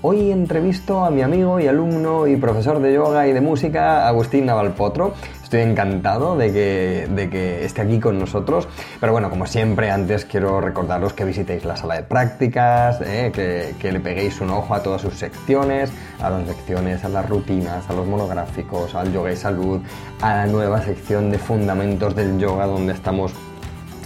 Hoy 0.00 0.30
entrevisto 0.30 1.04
a 1.04 1.10
mi 1.10 1.22
amigo 1.22 1.58
y 1.58 1.66
alumno 1.66 2.28
y 2.28 2.36
profesor 2.36 2.78
de 2.78 2.94
yoga 2.94 3.26
y 3.26 3.32
de 3.32 3.40
música, 3.40 4.06
Agustín 4.06 4.46
Navalpotro. 4.46 5.12
Estoy 5.42 5.62
encantado 5.62 6.36
de 6.36 6.52
que, 6.52 7.08
de 7.10 7.28
que 7.28 7.64
esté 7.64 7.82
aquí 7.82 7.98
con 7.98 8.16
nosotros. 8.16 8.68
Pero 9.00 9.10
bueno, 9.10 9.28
como 9.28 9.44
siempre, 9.46 9.90
antes 9.90 10.24
quiero 10.24 10.60
recordaros 10.60 11.14
que 11.14 11.24
visitéis 11.24 11.64
la 11.64 11.76
sala 11.76 11.96
de 11.96 12.04
prácticas, 12.04 13.00
eh, 13.00 13.32
que, 13.34 13.74
que 13.80 13.90
le 13.90 13.98
peguéis 13.98 14.40
un 14.40 14.50
ojo 14.50 14.72
a 14.72 14.84
todas 14.84 15.02
sus 15.02 15.14
secciones, 15.14 15.90
a 16.20 16.30
las 16.30 16.46
lecciones, 16.46 17.04
a 17.04 17.08
las 17.08 17.28
rutinas, 17.28 17.90
a 17.90 17.92
los 17.92 18.06
monográficos, 18.06 18.94
al 18.94 19.12
yoga 19.12 19.32
y 19.32 19.36
salud, 19.36 19.80
a 20.20 20.32
la 20.32 20.46
nueva 20.46 20.80
sección 20.80 21.32
de 21.32 21.38
fundamentos 21.38 22.14
del 22.14 22.38
yoga 22.38 22.66
donde 22.66 22.92
estamos 22.92 23.32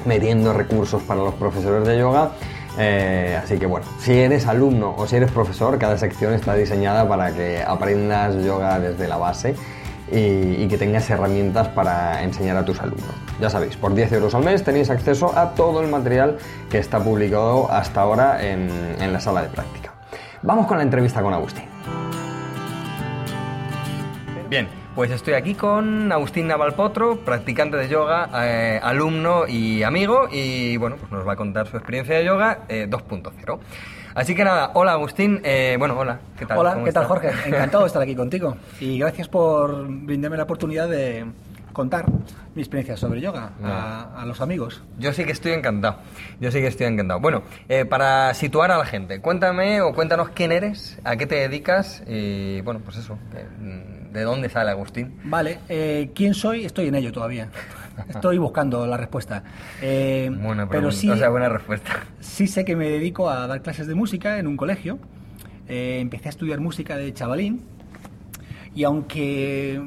metiendo 0.07 0.55
recursos 0.55 1.02
para 1.02 1.23
los 1.23 1.35
profesores 1.35 1.87
de 1.87 1.99
yoga. 1.99 2.30
Eh, 2.79 3.39
así 3.43 3.59
que 3.59 3.67
bueno, 3.67 3.87
si 3.99 4.12
eres 4.19 4.47
alumno 4.47 4.95
o 4.97 5.07
si 5.07 5.17
eres 5.17 5.30
profesor, 5.30 5.79
cada 5.79 5.99
sección 5.99 6.33
está 6.33 6.55
diseñada 6.55 7.07
para 7.07 7.33
que 7.35 7.63
aprendas 7.63 8.35
yoga 8.43 8.79
desde 8.79 9.09
la 9.09 9.19
base 9.19 9.55
y, 10.11 10.63
y, 10.63 10.69
que 10.69 10.79
tengas 10.79 11.09
herramientas 11.11 11.69
para 11.69 12.23
enseñar 12.23 12.57
a 12.57 12.65
tus 12.65 12.80
alumnos. 12.80 13.15
Ya 13.41 13.51
sabéis, 13.51 13.77
por 13.77 13.95
10 13.95 14.13
euros 14.13 14.35
al 14.35 14.45
mes 14.45 14.63
tenéis 14.63 14.91
acceso 14.91 15.37
a 15.37 15.55
todo 15.55 15.83
el 15.83 15.88
material 15.88 16.38
que 16.71 16.79
está 16.79 16.99
publicado 17.02 17.71
hasta 17.71 18.01
ahora 18.01 18.43
en, 18.43 18.71
en 18.99 19.13
la 19.13 19.21
sala 19.21 19.43
de 19.43 19.49
práctica. 19.49 19.93
Vamos 20.43 20.66
con 20.66 20.77
la 20.77 20.83
entrevista 20.83 21.23
con 21.23 21.33
Agustín. 21.33 21.65
Bien, 24.51 24.68
pues 24.95 25.10
estoy 25.10 25.35
aquí 25.35 25.54
con 25.54 26.12
Agustín 26.12 26.46
Navalpotro, 26.48 27.16
practicante 27.21 27.76
de 27.76 27.88
yoga, 27.88 28.29
eh, 28.45 28.80
alumno 28.82 29.46
y 29.49 29.82
amigo, 29.82 30.29
y 30.30 30.76
bueno, 30.76 30.96
pues 30.96 31.10
nos 31.10 31.26
va 31.26 31.32
a 31.32 31.37
contar 31.37 31.66
su 31.66 31.76
experiencia 31.76 32.16
de 32.16 32.24
yoga 32.24 32.60
eh, 32.68 32.87
2.0. 32.88 33.59
Así 34.15 34.34
que 34.34 34.45
nada, 34.45 34.73
hola 34.74 34.93
Agustín, 34.93 35.40
eh, 35.45 35.76
bueno, 35.79 35.99
hola, 35.99 36.21
¿qué 36.38 36.45
tal? 36.45 36.59
Hola, 36.59 36.82
¿qué 36.84 36.93
tal 36.93 37.07
Jorge? 37.07 37.30
Encantado 37.46 37.84
de 37.84 37.87
estar 37.87 38.02
aquí 38.02 38.15
contigo 38.15 38.57
y 38.80 38.99
gracias 38.99 39.29
por 39.29 39.87
brindarme 39.88 40.37
la 40.37 40.43
oportunidad 40.43 40.88
de 40.88 41.24
contar 41.73 42.04
mi 42.54 42.60
experiencia 42.60 42.99
sobre 42.99 43.23
yoga 43.23 43.52
a, 43.65 44.21
a, 44.21 44.27
los 44.27 44.43
amigos. 44.43 44.82
Yo 44.99 45.15
sí 45.15 45.24
que 45.24 45.32
estoy 45.32 45.52
encantado, 45.52 45.96
yo 46.38 46.51
sí 46.51 46.60
que 46.60 46.66
estoy 46.66 46.87
encantado. 46.87 47.18
Bueno, 47.21 47.45
eh, 47.71 47.87
para 47.87 48.34
situar 48.34 48.71
a 48.71 48.77
la 48.77 48.84
gente, 48.84 49.23
cuéntame 49.23 49.80
o 49.80 49.95
cuéntanos 49.95 50.29
quién 50.30 50.52
eres, 50.52 50.99
a 51.04 51.16
qué 51.16 51.27
te 51.27 51.37
dedicas 51.37 52.02
y 52.06 52.60
bueno, 52.60 52.80
pues 52.84 52.99
eso, 52.99 53.16
¿de 54.13 54.23
dónde 54.23 54.49
sale 54.49 54.71
Agustín? 54.71 55.15
Vale, 55.24 55.59
eh, 55.68 56.10
¿quién 56.15 56.35
soy? 56.35 56.65
Estoy 56.65 56.88
en 56.88 56.95
ello 56.95 57.13
todavía. 57.13 57.49
Estoy 58.09 58.38
buscando 58.38 58.87
la 58.87 58.96
respuesta. 58.96 59.43
Eh, 59.80 60.30
buena 60.32 60.68
pero 60.68 60.91
sí, 60.91 61.09
o 61.09 61.16
sea, 61.16 61.29
buena 61.29 61.49
respuesta. 61.49 62.05
Sí 62.21 62.46
sé 62.46 62.65
que 62.65 62.77
me 62.77 62.88
dedico 62.88 63.29
a 63.29 63.46
dar 63.46 63.63
clases 63.63 63.87
de 63.87 63.95
música 63.95 64.38
en 64.38 64.47
un 64.47 64.56
colegio. 64.56 64.99
Eh, 65.69 65.99
empecé 66.00 66.28
a 66.28 66.31
estudiar 66.31 66.60
música 66.60 66.97
de 66.97 67.12
chavalín 67.12 67.62
y 68.75 68.84
aunque 68.84 69.83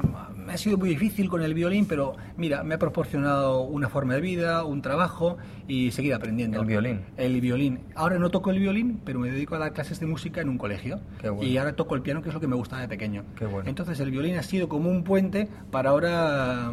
ha 0.48 0.56
sido 0.56 0.78
muy 0.78 0.88
difícil 0.88 1.28
con 1.28 1.42
el 1.42 1.54
violín, 1.54 1.86
pero 1.86 2.16
mira, 2.36 2.62
me 2.62 2.74
ha 2.74 2.78
proporcionado 2.78 3.62
una 3.62 3.88
forma 3.88 4.14
de 4.14 4.20
vida, 4.20 4.64
un 4.64 4.82
trabajo 4.82 5.36
y 5.68 5.90
seguir 5.92 6.14
aprendiendo. 6.14 6.60
¿El 6.60 6.66
violín? 6.66 7.00
El 7.16 7.40
violín. 7.40 7.80
Ahora 7.94 8.18
no 8.18 8.30
toco 8.30 8.50
el 8.50 8.58
violín, 8.58 9.00
pero 9.04 9.18
me 9.18 9.30
dedico 9.30 9.54
a 9.54 9.58
dar 9.58 9.72
clases 9.72 10.00
de 10.00 10.06
música 10.06 10.40
en 10.40 10.48
un 10.48 10.58
colegio. 10.58 11.00
Qué 11.20 11.28
bueno. 11.28 11.48
Y 11.48 11.56
ahora 11.58 11.74
toco 11.74 11.94
el 11.94 12.02
piano, 12.02 12.22
que 12.22 12.28
es 12.28 12.34
lo 12.34 12.40
que 12.40 12.48
me 12.48 12.56
gustaba 12.56 12.82
de 12.82 12.88
pequeño. 12.88 13.24
Qué 13.36 13.46
bueno. 13.46 13.68
Entonces 13.68 13.98
el 14.00 14.10
violín 14.10 14.36
ha 14.36 14.42
sido 14.42 14.68
como 14.68 14.90
un 14.90 15.04
puente 15.04 15.48
para 15.70 15.90
ahora 15.90 16.72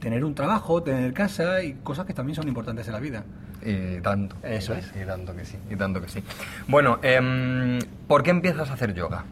tener 0.00 0.24
un 0.24 0.34
trabajo, 0.34 0.82
tener 0.82 1.12
casa 1.12 1.62
y 1.62 1.74
cosas 1.74 2.06
que 2.06 2.14
también 2.14 2.36
son 2.36 2.48
importantes 2.48 2.86
en 2.86 2.92
la 2.92 3.00
vida. 3.00 3.24
Y 3.64 4.00
tanto. 4.00 4.36
Eso 4.42 4.74
es. 4.74 4.92
Y 5.00 5.04
tanto 5.04 5.34
que 5.34 5.44
sí, 5.44 5.56
y 5.68 5.76
tanto 5.76 6.00
que 6.00 6.08
sí. 6.08 6.22
Bueno, 6.68 7.00
eh, 7.02 7.78
¿por 8.06 8.22
qué 8.22 8.30
empiezas 8.30 8.70
a 8.70 8.74
hacer 8.74 8.94
yoga? 8.94 9.24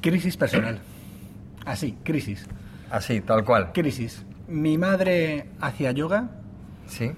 Crisis 0.00 0.36
personal. 0.36 0.78
Así, 1.64 1.96
crisis. 2.04 2.46
Así, 2.90 3.20
tal 3.20 3.44
cual. 3.44 3.72
Crisis. 3.72 4.24
Mi 4.46 4.78
madre 4.78 5.48
hacía 5.60 5.92
yoga. 5.92 6.30
Sí. 6.86 7.12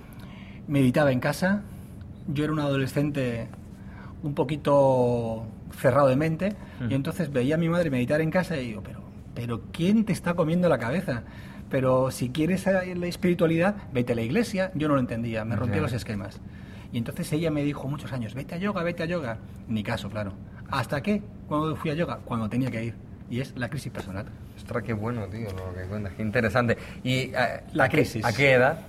Meditaba 0.67 1.13
en 1.13 1.21
casa. 1.21 1.63
Yo 2.29 2.45
era 2.45 2.53
un 2.53 2.61
adolescente 2.61 3.49
un 4.23 4.35
poquito 4.35 5.47
cerrado 5.79 6.09
de 6.09 6.17
mente. 6.17 6.57
Mm. 6.81 6.91
Y 6.91 6.95
entonces 6.95 7.33
veía 7.33 7.55
a 7.55 7.59
mi 7.59 7.69
madre 7.69 7.91
meditar 7.91 8.21
en 8.21 8.31
casa 8.31 8.57
y 8.57 8.67
digo, 8.67 8.83
pero, 8.83 9.01
pero 9.35 9.63
¿quién 9.73 10.05
te 10.05 10.13
está 10.13 10.35
comiendo 10.35 10.69
la 10.69 10.79
cabeza? 10.79 11.23
Pero 11.71 12.11
si 12.11 12.31
quieres 12.31 12.67
la 12.67 13.07
espiritualidad, 13.07 13.77
vete 13.93 14.13
a 14.13 14.17
la 14.17 14.23
iglesia. 14.23 14.73
Yo 14.75 14.89
no 14.89 14.95
lo 14.95 15.01
entendía, 15.01 15.45
me 15.45 15.55
rompía 15.55 15.81
los 15.81 15.93
esquemas. 15.93 16.41
Y 16.93 16.99
entonces 16.99 17.33
ella 17.33 17.53
me 17.53 17.63
dijo 17.63 17.87
muchos 17.87 18.13
años, 18.13 18.35
vete 18.35 18.57
a 18.57 18.59
yoga, 18.59 18.83
vete 18.83 19.05
a 19.05 19.07
yoga. 19.07 19.39
Ni 19.69 19.85
caso, 19.85 20.11
claro. 20.11 20.33
¿Hasta 20.71 21.01
qué? 21.01 21.23
Cuando 21.47 21.77
fui 21.77 21.93
a 21.93 21.95
yoga? 21.95 22.19
Cuando 22.25 22.49
tenía 22.49 22.73
que 22.73 22.85
ir. 22.87 22.95
Y 23.31 23.41
es 23.41 23.57
la 23.57 23.71
crisis 23.71 23.93
personal. 23.93 24.27
Ostras, 24.57 24.83
qué 24.83 24.93
bueno, 24.93 25.27
tío, 25.29 25.49
lo 25.53 25.73
que 25.75 25.83
cuentas, 25.89 26.13
qué 26.17 26.23
interesante. 26.23 26.77
¿Y 27.05 27.33
a, 27.35 27.63
la 27.73 27.85
a 27.85 27.89
crisis? 27.89 28.23
Qué, 28.23 28.29
¿A 28.29 28.33
qué 28.33 28.53
edad? 28.53 28.81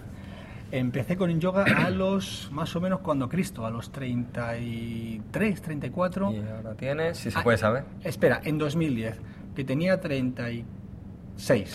Empecé 0.71 1.15
con 1.15 1.39
yoga 1.39 1.63
a 1.63 1.89
los, 1.89 2.49
más 2.51 2.75
o 2.75 2.81
menos 2.81 3.01
cuando 3.01 3.29
Cristo, 3.29 3.65
a 3.65 3.69
los 3.69 3.91
33, 3.91 5.61
34. 5.61 6.31
¿Y 6.31 6.39
ahora 6.39 6.73
tienes? 6.75 7.17
Si 7.17 7.29
se 7.29 7.39
puede 7.41 7.57
saber. 7.57 7.83
Espera, 8.03 8.41
en 8.43 8.57
2010, 8.57 9.19
que 9.55 9.63
tenía 9.63 9.99
36. 9.99 10.65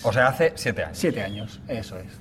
O 0.03 0.11
sea, 0.11 0.27
hace 0.27 0.51
7 0.55 0.83
años. 0.83 0.97
7 0.97 1.23
años, 1.23 1.61
eso 1.67 1.97
es. 1.97 2.19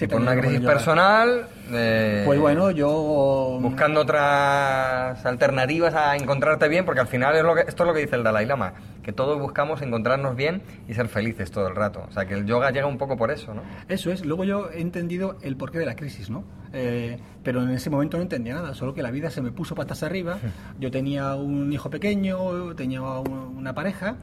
Y 0.00 0.06
por 0.06 0.20
una 0.20 0.36
crisis 0.36 0.60
personal. 0.60 1.46
Eh, 1.72 2.22
pues 2.24 2.40
bueno, 2.40 2.70
yo. 2.70 3.58
Buscando 3.60 4.00
otras 4.00 5.24
alternativas 5.24 5.94
a 5.94 6.16
encontrarte 6.16 6.68
bien, 6.68 6.84
porque 6.84 7.00
al 7.00 7.06
final 7.06 7.36
es 7.36 7.42
lo 7.42 7.54
que, 7.54 7.62
esto 7.62 7.82
es 7.82 7.86
lo 7.86 7.94
que 7.94 8.00
dice 8.00 8.16
el 8.16 8.22
Dalai 8.22 8.46
Lama, 8.46 8.72
que 9.02 9.12
todos 9.12 9.38
buscamos 9.38 9.82
encontrarnos 9.82 10.36
bien 10.36 10.62
y 10.88 10.94
ser 10.94 11.08
felices 11.08 11.50
todo 11.50 11.68
el 11.68 11.76
rato. 11.76 12.04
O 12.08 12.12
sea, 12.12 12.26
que 12.26 12.34
el 12.34 12.46
yoga 12.46 12.70
llega 12.70 12.86
un 12.86 12.98
poco 12.98 13.16
por 13.16 13.30
eso, 13.30 13.54
¿no? 13.54 13.62
Eso 13.88 14.10
es. 14.10 14.24
Luego 14.24 14.44
yo 14.44 14.70
he 14.70 14.80
entendido 14.80 15.36
el 15.42 15.56
porqué 15.56 15.78
de 15.78 15.86
la 15.86 15.96
crisis, 15.96 16.30
¿no? 16.30 16.44
Eh, 16.72 17.18
pero 17.42 17.62
en 17.62 17.70
ese 17.70 17.90
momento 17.90 18.16
no 18.16 18.22
entendía 18.22 18.54
nada, 18.54 18.74
solo 18.74 18.94
que 18.94 19.02
la 19.02 19.10
vida 19.10 19.30
se 19.30 19.42
me 19.42 19.52
puso 19.52 19.74
patas 19.74 20.02
arriba. 20.02 20.38
Yo 20.78 20.90
tenía 20.90 21.34
un 21.34 21.72
hijo 21.72 21.90
pequeño, 21.90 22.74
tenía 22.74 23.02
una 23.02 23.74
pareja 23.74 24.16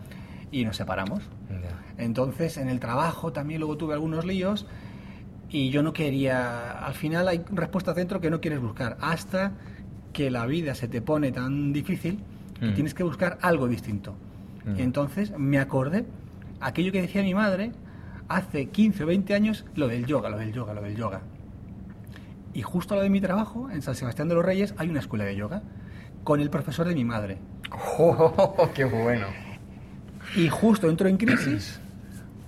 y 0.52 0.66
nos 0.66 0.78
separamos. 0.78 1.24
Entonces, 1.98 2.58
en 2.58 2.70
el 2.70 2.80
trabajo 2.80 3.34
también 3.34 3.60
luego 3.60 3.76
tuve 3.76 3.94
algunos 3.94 4.24
líos 4.24 4.68
y 5.50 5.70
yo 5.70 5.82
no 5.84 5.94
quería, 5.94 6.72
al 6.86 6.94
final 6.94 7.28
hay 7.28 7.42
respuestas 7.52 7.96
dentro 7.96 8.20
que 8.20 8.30
no 8.30 8.42
quieres 8.42 8.60
buscar, 8.60 8.98
hasta 9.02 9.52
que 10.14 10.30
la 10.32 10.46
vida 10.46 10.76
se 10.76 10.88
te 10.88 11.02
pone 11.02 11.32
tan 11.32 11.72
difícil 11.74 12.20
que 12.60 12.68
Mm. 12.68 12.74
tienes 12.74 12.94
que 12.94 13.04
buscar 13.04 13.38
algo 13.42 13.68
distinto. 13.68 14.16
Mm. 14.66 14.80
Y 14.80 14.82
entonces 14.82 15.32
me 15.38 15.60
acordé, 15.60 16.06
aquello 16.60 16.92
que 16.92 17.02
decía 17.02 17.22
mi 17.24 17.34
madre, 17.36 17.72
hace 18.28 18.66
15 18.68 19.04
o 19.04 19.08
20 19.08 19.34
años, 19.36 19.64
lo 19.76 19.88
del 19.88 20.06
yoga, 20.06 20.30
lo 20.30 20.38
del 20.38 20.52
yoga, 20.52 20.74
lo 20.74 20.82
del 20.82 20.96
yoga. 20.96 21.22
Y 22.54 22.64
justo 22.64 22.94
al 22.94 22.98
lado 23.00 23.04
de 23.04 23.10
mi 23.12 23.22
trabajo, 23.22 23.70
en 23.70 23.82
San 23.84 23.94
Sebastián 23.96 24.28
de 24.28 24.36
los 24.36 24.44
Reyes, 24.44 24.74
hay 24.78 24.90
una 24.90 25.00
escuela 25.00 25.24
de 25.26 25.36
yoga, 25.36 25.62
con 26.24 26.42
el 26.42 26.50
profesor 26.50 26.88
de 26.88 26.96
mi 26.96 27.06
madre. 27.06 27.38
¡Oh, 28.00 28.70
qué 28.74 28.84
bueno! 28.86 29.28
Y 30.36 30.50
justo 30.50 30.90
entro 30.90 31.08
en 31.08 31.18
crisis 31.18 31.80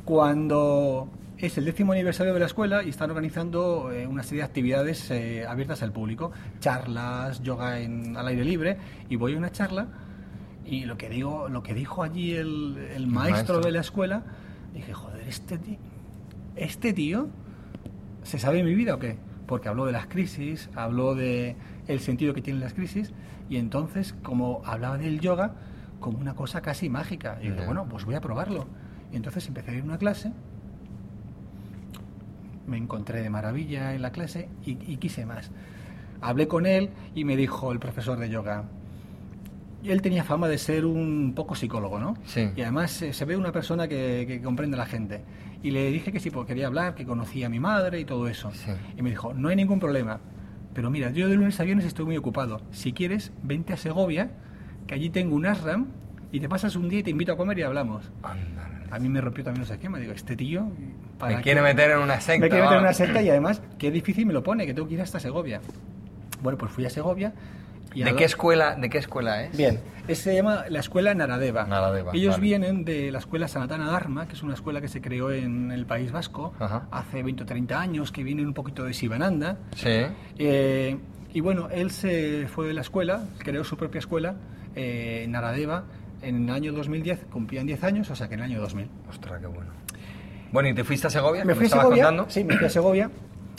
cuando 0.04 1.08
es 1.40 1.58
el 1.58 1.66
décimo 1.66 1.94
aniversario 1.94 2.34
de 2.34 2.40
la 2.40 2.48
escuela 2.48 2.84
y 2.84 2.90
están 2.90 3.10
organizando 3.10 3.92
eh, 3.92 4.06
una 4.06 4.24
serie 4.24 4.40
de 4.40 4.46
actividades 4.46 5.10
eh, 5.10 5.46
abiertas 5.48 5.82
al 5.84 5.94
público, 5.94 6.32
charlas, 6.60 7.42
yoga 7.42 7.80
en, 7.80 8.18
al 8.18 8.28
aire 8.28 8.44
libre, 8.44 8.78
y 9.10 9.16
voy 9.16 9.36
a 9.36 9.38
una 9.38 9.52
charla 9.52 9.88
y 10.66 10.86
lo 10.86 10.98
que 10.98 11.10
digo, 11.10 11.48
lo 11.48 11.64
que 11.64 11.74
dijo 11.74 12.04
allí 12.04 12.34
el, 12.34 12.78
el 12.94 13.08
maestro, 13.08 13.32
maestro. 13.32 13.60
de 13.62 13.72
la 13.72 13.80
escuela, 13.80 14.24
dije, 14.74 14.94
joder, 14.94 15.28
este 15.28 15.58
tío, 15.58 15.78
este 16.56 16.94
tío 16.94 17.30
se 18.24 18.38
sabe 18.38 18.62
mi 18.62 18.76
vida 18.76 18.96
o 18.96 19.00
qué? 19.00 19.18
Porque 19.48 19.70
habló 19.70 19.86
de 19.86 19.94
las 19.94 20.08
crisis, 20.08 20.70
habló 20.76 21.16
de 21.16 21.56
el 21.88 22.02
sentido 22.02 22.34
que 22.34 22.42
tienen 22.42 22.62
las 22.62 22.74
crisis 22.74 23.14
y 23.50 23.58
entonces 23.58 24.14
como 24.24 24.62
hablaba 24.66 24.98
del 24.98 25.22
yoga 25.22 25.56
como 26.02 26.18
una 26.18 26.34
cosa 26.34 26.62
casi 26.62 26.90
mágica, 26.90 27.40
y 27.42 27.50
dije, 27.50 27.66
bueno, 27.66 27.88
pues 27.90 28.06
voy 28.06 28.16
a 28.16 28.22
probarlo. 28.22 28.68
Y 29.12 29.18
entonces 29.18 29.46
empecé 29.48 29.72
a 29.72 29.74
ir 29.74 29.82
a 29.82 29.86
una 29.86 29.98
clase 29.98 30.32
me 32.70 32.78
encontré 32.78 33.22
de 33.22 33.30
maravilla 33.30 33.94
en 33.94 34.02
la 34.02 34.12
clase 34.12 34.50
y, 34.66 34.72
y, 34.92 34.98
quise 34.98 35.26
más. 35.26 35.52
Hablé 36.22 36.48
con 36.48 36.66
él 36.66 36.90
y 37.16 37.26
me 37.26 37.36
dijo 37.36 37.72
el 37.72 37.80
profesor 37.80 38.20
de 38.20 38.30
yoga, 38.30 38.66
él 39.84 40.02
tenía 40.02 40.24
fama 40.24 40.48
de 40.48 40.58
ser 40.58 40.86
un 40.86 41.34
poco 41.36 41.56
psicólogo, 41.56 42.00
¿no? 42.00 42.16
Sí. 42.26 42.50
Y 42.56 42.62
además 42.62 43.02
eh, 43.02 43.14
se 43.14 43.26
ve 43.26 43.38
una 43.38 43.52
persona 43.52 43.88
que, 43.88 44.26
que 44.28 44.42
comprende 44.42 44.76
a 44.76 44.80
la 44.80 44.86
gente. 44.86 45.22
Y 45.64 45.72
le 45.72 45.92
dije 45.92 46.12
que 46.12 46.20
sí, 46.20 46.30
porque 46.30 46.50
quería 46.50 46.68
hablar, 46.68 46.96
que 46.96 47.06
conocía 47.06 47.48
a 47.48 47.50
mi 47.50 47.60
madre 47.60 48.00
y 48.00 48.06
todo 48.06 48.28
eso. 48.28 48.52
Sí. 48.54 48.72
Y 48.98 49.02
me 49.02 49.10
dijo, 49.10 49.34
no 49.34 49.50
hay 49.50 49.56
ningún 49.56 49.80
problema. 49.80 50.20
Pero 50.74 50.90
mira, 50.90 51.12
yo 51.12 51.28
de 51.28 51.36
lunes 51.36 51.60
a 51.60 51.64
viernes 51.64 51.86
estoy 51.86 52.06
muy 52.06 52.18
ocupado. 52.18 52.62
Si 52.72 52.94
quieres, 52.94 53.32
vente 53.44 53.74
a 53.74 53.78
Segovia, 53.78 54.32
que 54.88 54.94
allí 54.94 55.10
tengo 55.10 55.36
un 55.36 55.46
ashram, 55.46 55.88
y 56.32 56.40
te 56.40 56.48
pasas 56.50 56.76
un 56.76 56.90
día 56.90 57.00
y 57.00 57.04
te 57.04 57.10
invito 57.10 57.34
a 57.34 57.38
comer 57.38 57.58
y 57.60 57.64
hablamos. 57.64 58.12
A 58.92 59.00
mí 59.00 59.10
me 59.10 59.22
rompió 59.22 59.44
también 59.44 59.62
los 59.62 59.70
esquemas. 59.72 60.02
Digo, 60.02 60.14
este 60.14 60.36
tío... 60.36 60.68
¿para 61.18 61.32
Me 61.34 61.38
qué? 61.38 61.44
quiere 61.44 61.62
meter 61.62 61.92
en 61.92 62.00
una 62.00 62.20
secta. 62.22 62.46
Me 62.46 62.50
quiere 62.50 62.64
meter 62.64 62.78
en 62.78 62.84
una 62.84 62.94
secta 62.94 63.22
y 63.22 63.30
además, 63.30 63.62
qué 63.78 63.92
difícil 63.92 64.26
me 64.26 64.34
lo 64.34 64.44
pone, 64.44 64.66
que 64.66 64.74
tengo 64.74 64.88
que 64.88 64.94
ir 64.96 65.02
hasta 65.02 65.20
Segovia. 65.20 65.62
Bueno, 66.42 66.58
pues 66.58 66.72
fui 66.72 66.86
a 66.86 66.90
Segovia. 66.90 67.34
Y 67.94 68.04
¿De 68.04 68.16
qué 68.16 68.24
escuela, 68.26 68.76
de 68.76 68.88
qué 68.88 69.00
escuela 69.00 69.44
es? 69.44 69.58
Bien, 69.58 69.80
ese 70.08 70.22
se 70.24 70.36
llama 70.36 70.66
la 70.70 70.80
escuela 70.80 71.14
Naradeva. 71.16 71.66
Naradeva, 71.66 72.12
Ellos 72.14 72.36
vale. 72.36 72.44
vienen 72.44 72.86
de 72.86 73.12
la 73.12 73.18
escuela 73.18 73.48
Sanatana 73.48 73.88
Dharma, 73.88 74.28
que 74.28 74.34
es 74.36 74.44
una 74.44 74.54
escuela 74.54 74.80
que 74.80 74.88
se 74.88 75.02
creó 75.02 75.32
en 75.32 75.72
el 75.72 75.88
País 75.88 76.12
Vasco 76.12 76.54
Ajá. 76.60 76.88
hace 76.92 77.24
20 77.24 77.44
o 77.44 77.46
30 77.48 77.82
años, 77.82 78.12
que 78.12 78.24
viene 78.24 78.46
un 78.46 78.54
poquito 78.54 78.84
de 78.84 78.94
Sivananda. 78.94 79.58
Sí. 79.76 80.02
Eh, 80.38 80.98
y 81.34 81.40
bueno, 81.42 81.68
él 81.72 81.90
se 81.90 82.48
fue 82.48 82.68
de 82.68 82.74
la 82.76 82.82
escuela, 82.82 83.24
creó 83.40 83.64
su 83.64 83.76
propia 83.76 83.98
escuela, 84.00 84.36
eh, 84.76 85.26
Naradeva, 85.28 85.84
en 86.22 86.48
el 86.50 86.56
año 86.56 86.72
2010, 86.74 87.26
cumplían 87.32 87.66
10 87.68 87.84
años, 87.84 88.10
o 88.10 88.16
sea 88.16 88.28
que 88.28 88.36
en 88.36 88.42
el 88.42 88.46
año 88.52 88.62
2000. 88.62 88.88
Ostras, 89.10 89.40
qué 89.40 89.48
bueno. 89.48 89.72
Bueno, 90.52 90.70
¿y 90.70 90.74
te 90.74 90.84
fuiste 90.84 91.08
a 91.08 91.10
Segovia? 91.10 91.46
Me 91.46 91.56
fui 91.56 91.68
a 91.68 91.70
Segovia, 91.70 92.06
contando? 92.06 92.30
sí, 92.30 92.44
me 92.44 92.58
fui 92.58 92.66
a 92.66 92.70
Segovia 92.70 93.12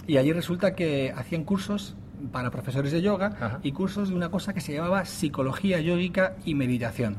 y 0.06 0.16
allí 0.16 0.32
resulta 0.32 0.74
que 0.74 1.12
hacían 1.16 1.44
cursos 1.44 1.94
para 2.32 2.50
profesores 2.50 2.92
de 2.92 3.00
yoga 3.00 3.36
Ajá. 3.40 3.60
y 3.62 3.72
cursos 3.72 4.08
de 4.10 4.14
una 4.14 4.28
cosa 4.30 4.52
que 4.52 4.60
se 4.60 4.72
llamaba 4.74 5.04
psicología 5.04 5.80
yógica 5.80 6.34
y 6.44 6.54
meditación. 6.54 7.16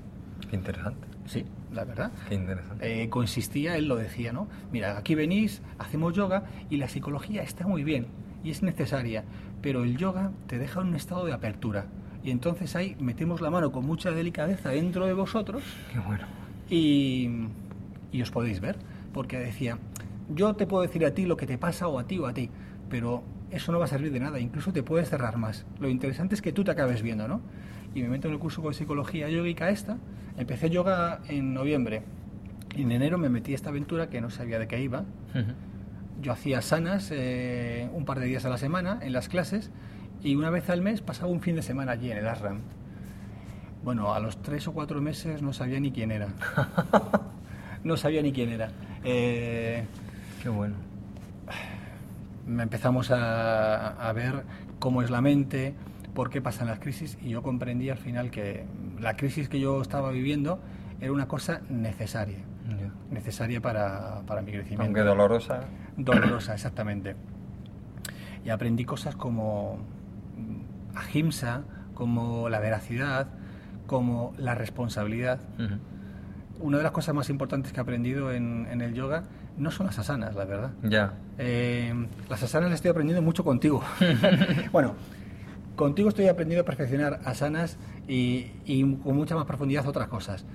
Qué 0.50 0.58
interesante. 0.58 1.08
Sí, 1.26 1.46
la 1.72 1.86
verdad. 1.86 2.12
Qué 2.28 2.36
interesante. 2.36 3.04
Eh, 3.04 3.10
consistía, 3.10 3.78
él 3.78 3.88
lo 3.88 3.96
decía, 3.96 4.34
¿no? 4.34 4.48
Mira, 4.72 4.98
aquí 4.98 5.16
venís, 5.16 5.62
hacemos 5.80 6.14
yoga 6.14 6.44
y 6.70 6.78
la 6.78 6.88
psicología 6.90 7.42
está 7.42 7.66
muy 7.66 7.84
bien 7.84 8.08
y 8.44 8.52
es 8.52 8.62
necesaria, 8.64 9.24
pero 9.62 9.84
el 9.84 9.96
yoga 9.98 10.32
te 10.48 10.58
deja 10.58 10.82
en 10.82 10.88
un 10.88 10.96
estado 10.96 11.26
de 11.26 11.32
apertura. 11.34 11.86
Y 12.23 12.31
entonces 12.31 12.75
ahí 12.75 12.95
metemos 13.00 13.41
la 13.41 13.50
mano 13.50 13.71
con 13.71 13.85
mucha 13.85 14.12
delicadeza 14.12 14.69
dentro 14.69 15.07
de 15.07 15.13
vosotros 15.13 15.63
Qué 15.91 16.00
bueno. 16.00 16.25
y, 16.69 17.29
y 18.12 18.21
os 18.21 18.31
podéis 18.31 18.59
ver. 18.59 18.75
Porque 19.13 19.39
decía, 19.39 19.77
yo 20.33 20.53
te 20.56 20.65
puedo 20.68 20.83
decir 20.83 21.06
a 21.06 21.13
ti 21.13 21.25
lo 21.25 21.35
que 21.35 21.45
te 21.45 21.57
pasa 21.57 21.88
o 21.88 22.00
a 22.00 22.06
ti 22.06 22.18
o 22.19 22.27
a 22.27 22.33
ti, 22.33 22.50
pero 22.89 23.23
eso 23.50 23.71
no 23.73 23.79
va 23.79 23.85
a 23.85 23.88
servir 23.89 24.12
de 24.13 24.19
nada, 24.21 24.39
incluso 24.39 24.71
te 24.71 24.83
puedes 24.83 25.09
cerrar 25.09 25.38
más. 25.38 25.65
Lo 25.79 25.89
interesante 25.89 26.35
es 26.35 26.41
que 26.41 26.53
tú 26.53 26.63
te 26.63 26.71
acabes 26.71 27.01
viendo, 27.01 27.27
¿no? 27.27 27.41
Y 27.94 28.01
me 28.01 28.07
meto 28.07 28.29
en 28.29 28.35
el 28.35 28.39
curso 28.39 28.62
de 28.62 28.73
psicología 28.73 29.27
yógica 29.29 29.69
esta, 29.69 29.97
empecé 30.38 30.69
yoga 30.69 31.19
en 31.27 31.53
noviembre. 31.53 32.03
Y 32.77 32.83
en 32.83 32.91
enero 32.94 33.18
me 33.18 33.27
metí 33.27 33.51
a 33.51 33.56
esta 33.56 33.69
aventura 33.69 34.09
que 34.09 34.21
no 34.21 34.29
sabía 34.29 34.57
de 34.59 34.68
qué 34.69 34.81
iba. 34.81 35.03
Yo 36.21 36.31
hacía 36.31 36.62
sanas 36.62 37.09
eh, 37.12 37.89
un 37.94 38.06
par 38.06 38.19
de 38.21 38.27
días 38.27 38.45
a 38.45 38.50
la 38.50 38.57
semana 38.57 39.00
en 39.01 39.12
las 39.12 39.27
clases 39.27 39.71
y 40.23 40.35
una 40.35 40.50
vez 40.50 40.69
al 40.69 40.81
mes 40.81 41.01
pasaba 41.01 41.31
un 41.31 41.41
fin 41.41 41.56
de 41.56 41.62
semana 41.62 41.94
allí 41.94 42.12
en 42.12 42.18
el 42.18 42.27
ashram. 42.27 42.59
Bueno, 43.83 44.13
a 44.13 44.19
los 44.19 44.41
tres 44.41 44.68
o 44.68 44.73
cuatro 44.73 45.01
meses 45.01 45.41
no 45.41 45.53
sabía 45.53 45.79
ni 45.79 45.91
quién 45.91 46.12
era. 46.12 46.29
No 47.83 47.97
sabía 47.97 48.21
ni 48.21 48.31
quién 48.31 48.50
era. 48.50 48.69
Eh, 49.03 49.83
Qué 50.44 50.50
bueno. 50.50 50.75
me 52.45 52.62
empezamos 52.62 53.09
a, 53.09 53.88
a 54.07 54.13
ver 54.13 54.44
cómo 54.77 55.01
es 55.01 55.09
la 55.09 55.19
mente, 55.19 55.73
por 56.13 56.29
qué 56.29 56.44
pasan 56.44 56.68
las 56.68 56.77
crisis 56.77 57.18
y 57.23 57.29
yo 57.29 57.41
comprendí 57.41 57.89
al 57.89 57.97
final 57.97 58.29
que 58.29 58.65
la 59.00 59.15
crisis 59.18 59.50
que 59.50 59.59
yo 59.59 59.81
estaba 59.81 60.12
viviendo 60.12 60.59
era 61.00 61.12
una 61.12 61.27
cosa 61.27 61.62
necesaria, 61.71 62.38
necesaria 63.09 63.62
para, 63.62 64.21
para 64.27 64.44
mi 64.44 64.51
crecimiento. 64.51 64.83
Aunque 64.83 65.01
dolorosa. 65.01 65.62
dolorosa, 65.97 66.53
exactamente. 66.53 67.15
Y 68.45 68.50
aprendí 68.50 68.85
cosas 68.85 69.15
como 69.15 69.79
ahimsa, 70.96 71.64
como 71.94 72.50
la 72.50 72.60
veracidad, 72.60 73.28
como 73.88 74.34
la 74.38 74.56
responsabilidad. 74.56 75.40
Una 76.60 76.78
de 76.78 76.84
las 76.84 76.92
cosas 76.92 77.16
más 77.16 77.30
importantes 77.30 77.72
que 77.72 77.80
he 77.80 77.82
aprendido 77.82 78.32
en, 78.32 78.68
en 78.72 78.82
el 78.82 78.94
yoga 78.94 79.24
no 79.58 79.72
son 79.72 79.88
las 79.88 80.00
asanas, 80.00 80.36
la 80.36 80.46
verdad. 80.46 80.72
Ya. 80.84 81.14
Eh, 81.38 81.94
las 82.30 82.44
asanas 82.44 82.70
las 82.70 82.78
estoy 82.78 82.92
aprendiendo 82.92 83.22
mucho 83.22 83.44
contigo. 83.44 83.84
bueno, 84.72 84.96
contigo 85.76 86.10
estoy 86.10 86.28
aprendiendo 86.28 86.62
a 86.62 86.66
perfeccionar 86.66 87.20
asanas 87.26 87.78
y, 88.08 88.48
y 88.66 88.82
con 88.98 89.16
mucha 89.16 89.36
más 89.36 89.46
profundidad 89.46 89.88
otras 89.88 90.08
cosas. 90.08 90.46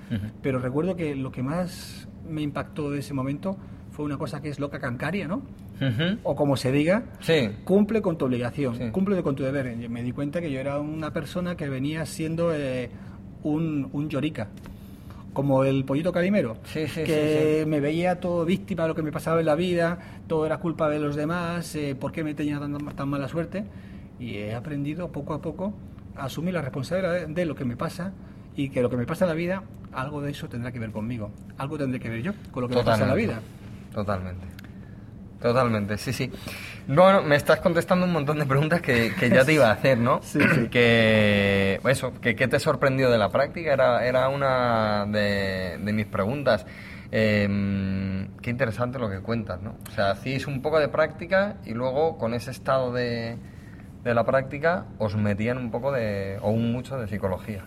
Pero 0.43 0.59
recuerdo 0.59 0.97
que 0.97 1.15
lo 1.17 1.33
que 1.33 1.43
más 1.43 2.09
me 2.29 2.43
impactó 2.43 2.91
de 2.91 3.01
ese 3.01 3.15
momento 3.15 3.57
fue 3.97 4.05
una 4.05 4.19
cosa 4.19 4.43
que 4.43 4.51
es 4.51 4.61
loca 4.61 4.79
cancaria, 4.79 5.27
¿no? 5.27 5.41
O 6.23 6.37
como 6.37 6.57
se 6.59 6.71
diga, 6.71 7.05
Sí. 7.21 7.49
cumple 7.65 8.03
con 8.03 8.19
tu 8.19 8.27
obligación, 8.27 8.77
Sí. 8.77 8.91
cumple 8.93 9.23
con 9.23 9.35
tu 9.35 9.43
deber. 9.43 9.75
Me 9.89 10.03
di 10.03 10.13
cuenta 10.13 10.41
que 10.43 10.51
yo 10.53 10.61
era 10.61 10.79
una 10.79 11.13
persona 11.15 11.57
que 11.57 11.69
venía 11.71 12.05
siendo 12.05 12.53
eh, 12.55 12.91
un, 13.43 13.89
un 13.93 14.09
llorica, 14.11 14.49
como 15.33 15.65
el 15.65 15.85
pollito 15.85 16.13
calimero, 16.13 16.59
Sí, 16.65 16.87
sí, 16.89 17.05
que 17.05 17.63
sí, 17.65 17.69
me 17.69 17.81
veía 17.81 18.21
todo 18.21 18.45
víctima 18.45 18.83
de 18.83 18.89
lo 18.91 18.95
que 18.95 19.03
me 19.03 19.13
pasaba 19.13 19.41
en 19.41 19.47
la 19.47 19.55
vida, 19.55 19.99
todo 20.27 20.45
era 20.45 20.59
culpa 20.59 20.91
de 20.91 20.99
los 20.99 21.17
demás, 21.17 21.75
eh, 21.75 21.95
por 21.99 22.13
qué 22.13 22.23
me 22.23 22.35
tenía 22.35 22.59
tan, 22.59 22.77
tan 22.95 23.09
mala 23.09 23.29
suerte. 23.29 23.65
Y 24.21 24.37
he 24.37 24.55
aprendido 24.55 25.09
poco 25.13 25.33
a 25.35 25.41
poco 25.41 25.73
a 26.17 26.25
asumir 26.27 26.53
la 26.55 26.61
responsabilidad 26.63 27.27
de, 27.27 27.27
de 27.35 27.45
lo 27.47 27.55
que 27.55 27.65
me 27.65 27.77
pasa 27.77 28.13
y 28.57 28.69
que 28.71 28.81
lo 28.83 28.89
que 28.91 28.97
me 28.97 29.05
pasa 29.07 29.25
en 29.25 29.29
la 29.31 29.35
vida, 29.35 29.63
algo 29.93 30.21
de 30.23 30.31
eso 30.33 30.49
tendrá 30.49 30.73
que 30.73 30.79
ver 30.79 30.91
conmigo, 30.91 31.31
algo 31.59 31.77
tendré 31.79 31.99
que 32.01 32.09
ver 32.11 32.23
yo 32.23 32.33
con 32.51 32.63
lo 32.63 32.69
que 32.69 32.75
me 32.77 32.83
pasa 32.85 33.03
en 33.05 33.09
la 33.09 33.15
vida. 33.15 33.41
Totalmente. 33.97 34.47
Totalmente, 35.41 35.97
sí, 35.97 36.13
sí. 36.13 36.31
Bueno, 36.87 37.23
me 37.23 37.37
estás 37.37 37.61
contestando 37.61 38.05
un 38.05 38.13
montón 38.13 38.39
de 38.39 38.45
preguntas 38.45 38.83
que, 38.83 39.15
que 39.19 39.31
ya 39.31 39.43
te 39.43 39.55
iba 39.55 39.69
a 39.69 39.73
hacer, 39.73 39.97
¿no? 39.97 40.21
Sí, 40.23 40.39
sí. 40.55 40.69
Que, 40.69 41.81
eso, 41.89 42.13
que 42.21 42.37
¿qué 42.37 42.47
te 42.47 42.59
sorprendió 42.61 43.11
de 43.11 43.17
la 43.17 43.31
práctica? 43.31 43.73
Era, 43.73 44.07
era 44.07 44.29
una 44.29 45.07
de, 45.07 45.79
de 45.83 45.93
mis 45.95 46.05
preguntas. 46.05 46.67
Eh, 47.11 47.49
qué 48.43 48.51
interesante 48.51 48.99
lo 48.99 49.09
que 49.09 49.21
cuentas, 49.21 49.63
¿no? 49.63 49.77
O 49.89 49.93
sea, 49.93 50.11
hacíais 50.11 50.47
un 50.47 50.61
poco 50.61 50.79
de 50.79 50.89
práctica 50.89 51.57
y 51.65 51.73
luego 51.73 52.19
con 52.19 52.35
ese 52.35 52.51
estado 52.51 52.93
de, 52.93 53.39
de 54.05 54.15
la 54.15 54.25
práctica 54.25 54.85
os 54.99 55.17
metían 55.17 55.57
un 55.57 55.71
poco 55.71 55.91
de, 55.91 56.39
o 56.43 56.51
un 56.51 56.71
mucho 56.71 56.99
de 56.99 57.09
psicología. 57.09 57.65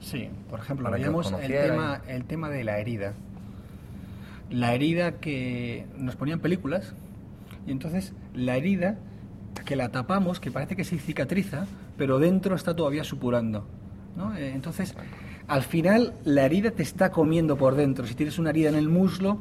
Sí, 0.00 0.30
por 0.48 0.60
ejemplo, 0.60 0.92
veíamos 0.92 1.32
os 1.32 1.40
el 1.42 1.50
tema, 1.50 2.02
el 2.06 2.24
tema 2.24 2.50
de 2.50 2.62
la 2.62 2.78
herida. 2.78 3.14
La 4.52 4.74
herida 4.74 5.18
que 5.18 5.86
nos 5.96 6.16
ponían 6.16 6.40
películas, 6.40 6.94
y 7.66 7.72
entonces 7.72 8.12
la 8.34 8.56
herida 8.56 8.98
que 9.64 9.76
la 9.76 9.90
tapamos, 9.90 10.40
que 10.40 10.50
parece 10.50 10.76
que 10.76 10.84
se 10.84 10.98
cicatriza, 10.98 11.66
pero 11.96 12.18
dentro 12.18 12.54
está 12.54 12.74
todavía 12.74 13.04
supurando. 13.04 13.66
¿no? 14.16 14.36
Eh, 14.36 14.52
Entonces, 14.54 14.94
al 15.48 15.62
final, 15.62 16.14
la 16.24 16.44
herida 16.44 16.70
te 16.70 16.82
está 16.82 17.10
comiendo 17.10 17.56
por 17.56 17.74
dentro. 17.74 18.06
Si 18.06 18.14
tienes 18.14 18.38
una 18.38 18.50
herida 18.50 18.68
en 18.68 18.74
el 18.76 18.88
muslo, 18.88 19.38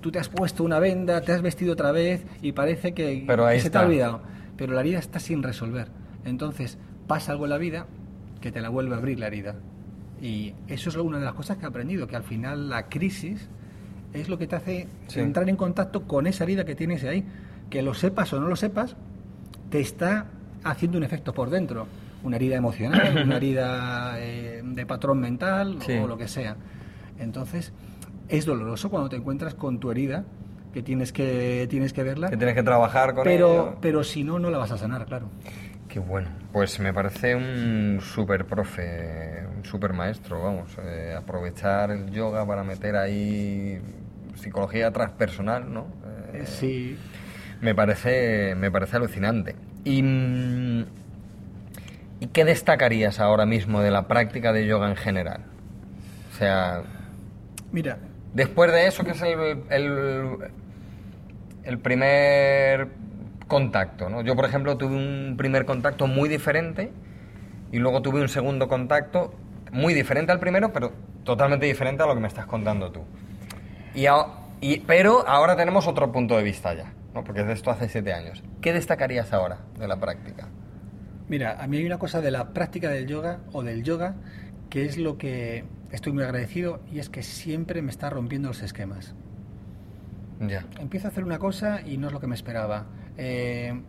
tú 0.00 0.10
te 0.10 0.18
has 0.18 0.28
puesto 0.28 0.64
una 0.64 0.78
venda, 0.78 1.20
te 1.20 1.32
has 1.32 1.42
vestido 1.42 1.72
otra 1.72 1.92
vez 1.92 2.24
y 2.42 2.52
parece 2.52 2.92
que, 2.94 3.24
Pero 3.26 3.46
ahí 3.46 3.60
se 3.60 3.70
te 3.70 3.78
ha 3.78 3.82
olvidado. 3.82 4.20
Pero 4.56 4.72
la 4.74 4.80
herida 4.80 4.98
está 4.98 5.20
sin 5.20 5.42
resolver. 5.42 5.88
Entonces, 6.24 6.78
pasa 7.06 7.32
algo 7.32 7.44
en 7.44 7.50
la 7.50 7.58
vida 7.58 7.86
que 8.40 8.52
te 8.52 8.60
la 8.60 8.68
vuelve 8.68 8.94
a 8.94 8.98
abrir 8.98 9.18
la 9.18 9.26
herida. 9.26 9.56
Y 10.20 10.54
eso 10.68 10.88
es 10.88 10.96
una 10.96 11.18
de 11.18 11.24
las 11.24 11.34
cosas 11.34 11.58
que 11.58 11.64
he 11.64 11.68
aprendido, 11.68 12.06
que 12.06 12.16
al 12.16 12.22
final 12.22 12.68
la 12.68 12.88
crisis 12.88 13.48
es 14.12 14.28
lo 14.28 14.38
que 14.38 14.46
te 14.46 14.56
hace 14.56 14.88
Sí. 15.08 15.20
entrar 15.20 15.48
en 15.48 15.56
contacto 15.56 16.02
con 16.02 16.26
esa 16.26 16.44
herida 16.44 16.64
que 16.64 16.74
tienes 16.74 17.04
ahí. 17.04 17.24
Que 17.70 17.82
lo 17.82 17.94
sepas 17.94 18.32
o 18.32 18.40
no 18.40 18.48
lo 18.48 18.56
sepas, 18.56 18.96
te 19.70 19.80
está 19.80 20.26
haciendo 20.64 20.98
un 20.98 21.04
efecto 21.04 21.32
por 21.34 21.50
dentro. 21.50 21.86
Una 22.22 22.36
herida 22.36 22.56
emocional, 22.56 23.22
una 23.24 23.36
herida 23.36 24.14
eh, 24.18 24.62
de 24.64 24.86
patrón 24.86 25.20
mental 25.20 25.78
Sí. 25.84 25.92
o 25.92 26.06
lo 26.06 26.16
que 26.16 26.28
sea. 26.28 26.56
Entonces, 27.18 27.72
es 28.28 28.44
doloroso 28.46 28.90
cuando 28.90 29.08
te 29.08 29.16
encuentras 29.16 29.54
con 29.54 29.78
tu 29.80 29.90
herida, 29.90 30.24
que 30.72 30.82
tienes 30.82 31.12
que, 31.12 31.66
tienes 31.70 31.92
que 31.92 32.02
verla, 32.02 32.28
Que 32.28 32.36
tienes 32.36 32.54
que 32.54 32.62
trabajar 32.62 33.14
con 33.14 33.24
pero, 33.24 33.48
ello. 33.52 33.78
pero 33.80 34.04
si 34.04 34.24
no, 34.24 34.38
no 34.38 34.50
la 34.50 34.58
vas 34.58 34.72
a 34.72 34.78
sanar, 34.78 35.06
claro. 35.06 35.28
Qué 35.96 36.00
bueno. 36.00 36.28
Pues 36.52 36.78
me 36.78 36.92
parece 36.92 37.34
un 37.34 38.00
super 38.02 38.44
profe, 38.44 39.46
un 39.56 39.64
super 39.64 39.94
maestro, 39.94 40.42
vamos. 40.42 40.76
eh, 40.84 41.14
aprovechar 41.16 41.90
el 41.90 42.10
yoga 42.10 42.46
para 42.46 42.62
meter 42.64 42.96
ahí 42.96 43.80
psicología 44.34 44.90
transpersonal, 44.90 45.72
¿no? 45.72 45.86
Eh, 46.34 46.42
Sí, 46.44 46.98
Me 47.62 47.74
parece, 47.74 48.54
me 48.56 48.70
parece 48.70 48.96
alucinante. 48.98 49.56
Y, 49.84 50.02
mm, 50.02 50.84
¿Y 52.20 52.26
qué 52.26 52.44
destacarías 52.44 53.18
ahora 53.18 53.46
mismo 53.46 53.80
de 53.80 53.90
la 53.90 54.06
práctica 54.06 54.52
de 54.52 54.66
yoga 54.66 54.90
en 54.90 54.96
general? 54.96 55.44
O 56.30 56.36
sea, 56.36 56.82
mira, 57.72 57.96
después 58.34 58.70
de 58.70 58.86
eso, 58.86 59.02
que 59.02 59.12
es 59.12 59.22
el, 59.22 59.62
el, 59.70 60.36
el 61.64 61.78
primer 61.78 62.88
contacto, 63.46 64.08
¿no? 64.08 64.22
Yo, 64.22 64.34
por 64.36 64.44
ejemplo, 64.44 64.76
tuve 64.76 64.96
un 64.96 65.36
primer 65.36 65.64
contacto 65.64 66.06
muy 66.06 66.28
diferente 66.28 66.92
y 67.72 67.78
luego 67.78 68.02
tuve 68.02 68.20
un 68.20 68.28
segundo 68.28 68.68
contacto 68.68 69.34
muy 69.72 69.94
diferente 69.94 70.32
al 70.32 70.40
primero, 70.40 70.72
pero 70.72 70.92
totalmente 71.24 71.66
diferente 71.66 72.02
a 72.02 72.06
lo 72.06 72.14
que 72.14 72.20
me 72.20 72.28
estás 72.28 72.46
contando 72.46 72.90
tú. 72.90 73.02
Y, 73.94 74.06
y 74.60 74.80
pero 74.80 75.26
ahora 75.28 75.56
tenemos 75.56 75.86
otro 75.86 76.12
punto 76.12 76.36
de 76.36 76.42
vista 76.42 76.74
ya, 76.74 76.92
¿no? 77.14 77.24
porque 77.24 77.44
de 77.44 77.52
esto 77.52 77.70
hace 77.70 77.88
siete 77.88 78.12
años. 78.12 78.42
¿Qué 78.60 78.72
destacarías 78.72 79.32
ahora 79.32 79.58
de 79.78 79.88
la 79.88 79.96
práctica? 79.96 80.48
Mira, 81.28 81.60
a 81.60 81.66
mí 81.66 81.78
hay 81.78 81.86
una 81.86 81.98
cosa 81.98 82.20
de 82.20 82.30
la 82.30 82.52
práctica 82.52 82.88
del 82.88 83.06
yoga 83.06 83.40
o 83.52 83.62
del 83.62 83.82
yoga 83.82 84.14
que 84.70 84.84
es 84.84 84.98
lo 84.98 85.18
que 85.18 85.64
estoy 85.90 86.12
muy 86.12 86.24
agradecido 86.24 86.80
y 86.92 86.98
es 86.98 87.08
que 87.08 87.22
siempre 87.22 87.82
me 87.82 87.90
está 87.90 88.10
rompiendo 88.10 88.48
los 88.48 88.62
esquemas. 88.62 89.14
Ya. 90.40 90.64
Empiezo 90.78 91.08
a 91.08 91.10
hacer 91.10 91.24
una 91.24 91.38
cosa 91.38 91.80
y 91.82 91.96
no 91.98 92.08
es 92.08 92.12
lo 92.12 92.20
que 92.20 92.26
me 92.26 92.34
esperaba. 92.34 92.86
Eh, 93.18 93.80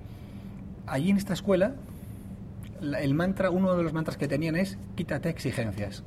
allí 0.85 1.09
en 1.09 1.17
esta 1.17 1.33
escuela, 1.33 1.75
el 2.81 3.13
mantra, 3.13 3.49
uno 3.49 3.75
de 3.75 3.83
los 3.83 3.93
mantras 3.93 4.17
que 4.17 4.27
tenían 4.27 4.55
es 4.55 4.77
quítate 4.95 5.29
exigencias. 5.29 6.03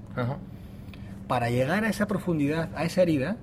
Para 1.28 1.50
llegar 1.50 1.84
a 1.84 1.88
esa 1.88 2.06
profundidad, 2.06 2.70
a 2.74 2.84
esa 2.84 3.02
herida, 3.02 3.36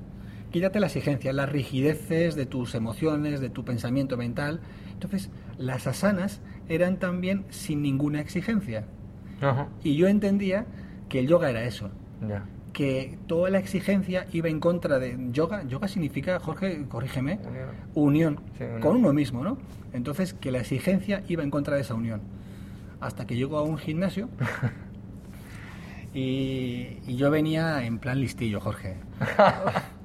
quítate 0.51 0.79
las 0.79 0.96
exigencias, 0.96 1.34
las 1.36 1.50
rigideces 1.50 2.36
de 2.36 2.46
tus 2.46 2.75
emociones, 2.75 3.39
de 3.39 3.50
tu 3.50 3.63
pensamiento 3.63 4.17
mental. 4.17 4.60
Entonces, 4.93 5.29
las 5.57 5.88
asanas 5.88 6.41
eran 6.69 6.98
también 6.98 7.46
sin 7.50 7.81
ninguna 7.81 8.19
exigencia. 8.19 8.86
Y 9.84 9.96
yo 9.96 10.07
entendía 10.07 10.65
que 11.10 11.19
el 11.19 11.27
yoga 11.27 11.50
era 11.50 11.63
eso. 11.63 11.89
Que 12.77 13.17
toda 13.25 13.50
la 13.50 13.57
exigencia 13.57 14.27
iba 14.34 14.50
en 14.50 14.60
contra 14.60 15.00
de 15.00 15.17
yoga. 15.31 15.63
Yoga 15.63 15.88
significa, 15.88 16.39
Jorge, 16.39 16.86
corrígeme, 16.88 17.39
unión, 17.96 18.39
con 18.81 18.98
uno 18.98 19.13
mismo, 19.13 19.43
¿no? 19.43 19.57
Entonces, 19.93 20.36
que 20.36 20.51
la 20.51 20.60
exigencia 20.60 21.24
iba 21.27 21.41
en 21.41 21.50
contra 21.50 21.74
de 21.74 21.81
esa 21.81 21.96
unión. 21.96 22.22
Hasta 23.00 23.25
que 23.25 23.36
llego 23.36 23.57
a 23.57 23.63
un 23.63 23.79
gimnasio 23.79 24.29
y, 26.13 27.00
y 27.07 27.15
yo 27.15 27.31
venía 27.31 27.84
en 27.84 27.98
plan 27.98 28.22
listillo, 28.22 28.60
Jorge. 28.60 28.98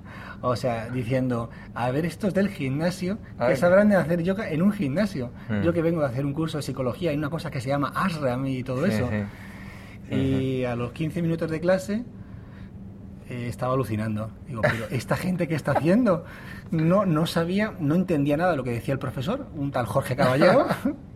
O 0.45 0.57
sea, 0.57 0.91
diciendo, 0.91 1.51
a 1.73 1.93
ver, 1.93 2.05
estos 2.05 2.35
del 2.35 2.49
gimnasio, 2.49 3.19
que 3.47 3.55
sabrán 3.55 3.91
de 3.91 3.95
hacer 3.95 4.25
yoga 4.25 4.51
en 4.51 4.63
un 4.63 4.73
gimnasio. 4.73 5.31
Hmm. 5.49 5.63
Yo 5.63 5.73
que 5.73 5.83
vengo 5.83 6.01
de 6.01 6.09
hacer 6.09 6.27
un 6.27 6.33
curso 6.33 6.57
de 6.57 6.65
psicología 6.65 7.13
y 7.13 7.17
una 7.17 7.31
cosa 7.31 7.49
que 7.49 7.61
se 7.61 7.69
llama 7.69 7.93
ashram 7.95 8.45
y 8.47 8.65
todo 8.65 8.85
eso. 8.85 9.09
y 10.11 10.65
a 10.65 10.75
los 10.75 10.91
15 10.91 11.23
minutos 11.23 11.49
de 11.49 11.61
clase 11.61 12.05
eh, 13.29 13.47
estaba 13.49 13.75
alucinando. 13.75 14.31
Digo, 14.47 14.63
pero 14.63 14.87
esta 14.91 15.17
gente 15.17 15.49
que 15.49 15.55
está 15.55 15.73
haciendo 15.73 16.25
no, 16.71 17.07
no 17.07 17.27
sabía, 17.27 17.75
no 17.79 17.95
entendía 17.95 18.37
nada 18.37 18.53
de 18.53 18.57
lo 18.57 18.65
que 18.65 18.73
decía 18.73 18.95
el 18.95 19.01
profesor, 19.01 19.47
un 19.55 19.71
tal 19.71 19.87
Jorge 19.87 20.17
Caballero. 20.17 20.67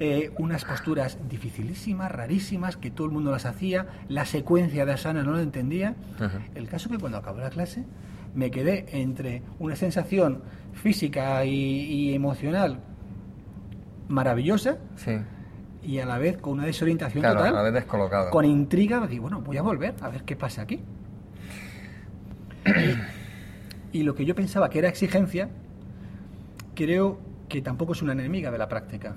Eh, 0.00 0.30
unas 0.38 0.64
posturas 0.64 1.18
dificilísimas, 1.28 2.12
rarísimas, 2.12 2.76
que 2.76 2.88
todo 2.88 3.08
el 3.08 3.12
mundo 3.12 3.32
las 3.32 3.46
hacía, 3.46 3.88
la 4.08 4.26
secuencia 4.26 4.86
de 4.86 4.92
asana 4.92 5.24
no 5.24 5.32
lo 5.32 5.40
entendía. 5.40 5.96
El 6.54 6.68
caso 6.68 6.88
que 6.88 6.98
cuando 6.98 7.18
acabó 7.18 7.40
la 7.40 7.50
clase 7.50 7.84
me 8.32 8.52
quedé 8.52 8.86
entre 8.92 9.42
una 9.58 9.74
sensación 9.74 10.42
física 10.72 11.44
y, 11.44 12.14
emocional 12.14 12.78
maravillosa 14.06 14.78
y 15.82 15.98
a 15.98 16.06
la 16.06 16.18
vez 16.18 16.38
con 16.38 16.54
una 16.54 16.66
desorientación 16.66 17.22
total. 17.24 17.46
A 17.46 17.50
la 17.50 17.62
vez 17.62 17.74
descolocado. 17.74 18.30
Con 18.30 18.44
intriga, 18.44 19.06
y 19.10 19.18
bueno, 19.18 19.40
voy 19.40 19.56
a 19.56 19.62
volver 19.62 19.94
a 20.00 20.08
ver 20.08 20.22
qué 20.22 20.36
pasa 20.36 20.62
aquí. 20.62 20.80
y, 23.92 24.02
lo 24.02 24.14
que 24.14 24.24
yo 24.24 24.34
pensaba 24.34 24.70
que 24.70 24.78
era 24.78 24.88
exigencia, 24.88 25.48
creo 26.74 27.18
que 27.48 27.62
tampoco 27.62 27.92
es 27.92 28.02
una 28.02 28.12
enemiga 28.12 28.50
de 28.50 28.58
la 28.58 28.68
práctica. 28.68 29.16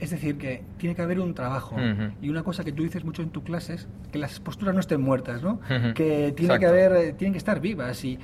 Es 0.00 0.10
decir, 0.10 0.36
que 0.36 0.64
tiene 0.78 0.96
que 0.96 1.02
haber 1.02 1.20
un 1.20 1.32
trabajo. 1.32 1.76
Y 2.20 2.28
una 2.28 2.42
cosa 2.42 2.64
que 2.64 2.72
tú 2.72 2.82
dices 2.82 3.04
mucho 3.04 3.22
en 3.22 3.30
tus 3.30 3.44
clases, 3.44 3.86
que 4.10 4.18
las 4.18 4.40
posturas 4.40 4.74
no 4.74 4.80
estén 4.80 5.00
muertas, 5.00 5.42
¿no? 5.42 5.60
Que 5.94 6.32
tiene 6.36 6.58
que 6.58 6.66
haber, 6.66 6.92
eh, 6.92 7.12
tienen 7.12 7.32
que 7.32 7.38
estar 7.38 7.60
vivas. 7.60 8.04
Y 8.04 8.18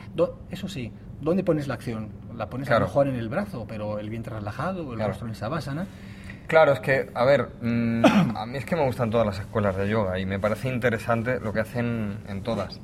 eso 0.51 0.69
sí, 0.69 0.93
¿dónde 1.21 1.45
pones 1.45 1.69
la 1.69 1.75
acción? 1.75 2.09
La 2.37 2.51
pones 2.51 2.69
a 2.71 2.81
lo 2.81 2.87
mejor 2.87 3.07
en 3.07 3.15
el 3.15 3.29
brazo, 3.29 3.65
pero 3.69 4.01
el 4.01 4.11
vientre 4.11 4.35
relajado, 4.35 4.93
el 4.93 4.99
rostro 4.99 5.29
en 5.29 5.37
sabásana. 5.37 5.87
Claro, 6.49 6.73
es 6.73 6.81
que, 6.81 7.11
a 7.15 7.25
ver, 7.25 7.51
mm, 7.61 8.05
a 8.37 8.47
mí 8.47 8.59
es 8.59 8.65
que 8.65 8.75
me 8.75 8.85
gustan 8.85 9.11
todas 9.11 9.27
las 9.27 9.39
escuelas 9.39 9.77
de 9.77 9.89
yoga 9.89 10.19
y 10.19 10.27
me 10.27 10.41
parece 10.41 10.69
interesante 10.69 11.39
lo 11.41 11.53
que 11.53 11.61
hacen 11.61 12.19
en 12.27 12.43
todas. 12.43 12.81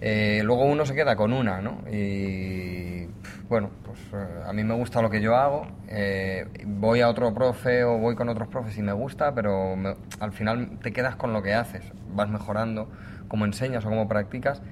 Eh, 0.00 0.42
luego 0.44 0.64
uno 0.64 0.86
se 0.86 0.94
queda 0.94 1.16
con 1.16 1.32
una, 1.32 1.60
¿no? 1.60 1.82
Y 1.90 3.06
bueno, 3.48 3.70
pues 3.84 3.98
eh, 4.12 4.42
a 4.46 4.52
mí 4.52 4.62
me 4.62 4.74
gusta 4.74 5.02
lo 5.02 5.10
que 5.10 5.20
yo 5.20 5.34
hago, 5.34 5.66
eh, 5.88 6.46
voy 6.66 7.00
a 7.00 7.08
otro 7.08 7.34
profe 7.34 7.82
o 7.82 7.98
voy 7.98 8.14
con 8.14 8.28
otros 8.28 8.48
profes 8.48 8.78
y 8.78 8.82
me 8.82 8.92
gusta, 8.92 9.34
pero 9.34 9.74
al 10.20 10.32
final 10.32 10.78
te 10.82 10.92
quedas 10.92 11.16
con 11.16 11.32
lo 11.32 11.42
que 11.42 11.54
haces, 11.54 11.82
vas 12.12 12.28
mejorando 12.30 12.88
cómo 13.26 13.44
enseñas 13.44 13.84
o 13.84 13.88
cómo 13.88 14.06
practicas. 14.08 14.62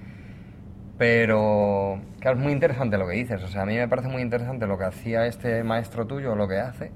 Pero, 0.98 2.00
claro, 2.20 2.38
es 2.38 2.42
muy 2.42 2.52
interesante 2.52 2.96
lo 2.96 3.06
que 3.06 3.14
dices, 3.14 3.42
o 3.42 3.48
sea, 3.48 3.62
a 3.62 3.66
mí 3.66 3.74
me 3.74 3.86
parece 3.88 4.08
muy 4.08 4.22
interesante 4.22 4.66
lo 4.66 4.78
que 4.78 4.84
hacía 4.84 5.26
este 5.26 5.62
maestro 5.62 6.06
tuyo, 6.06 6.36
lo 6.36 6.48
que 6.48 6.58
hace. 6.58 6.90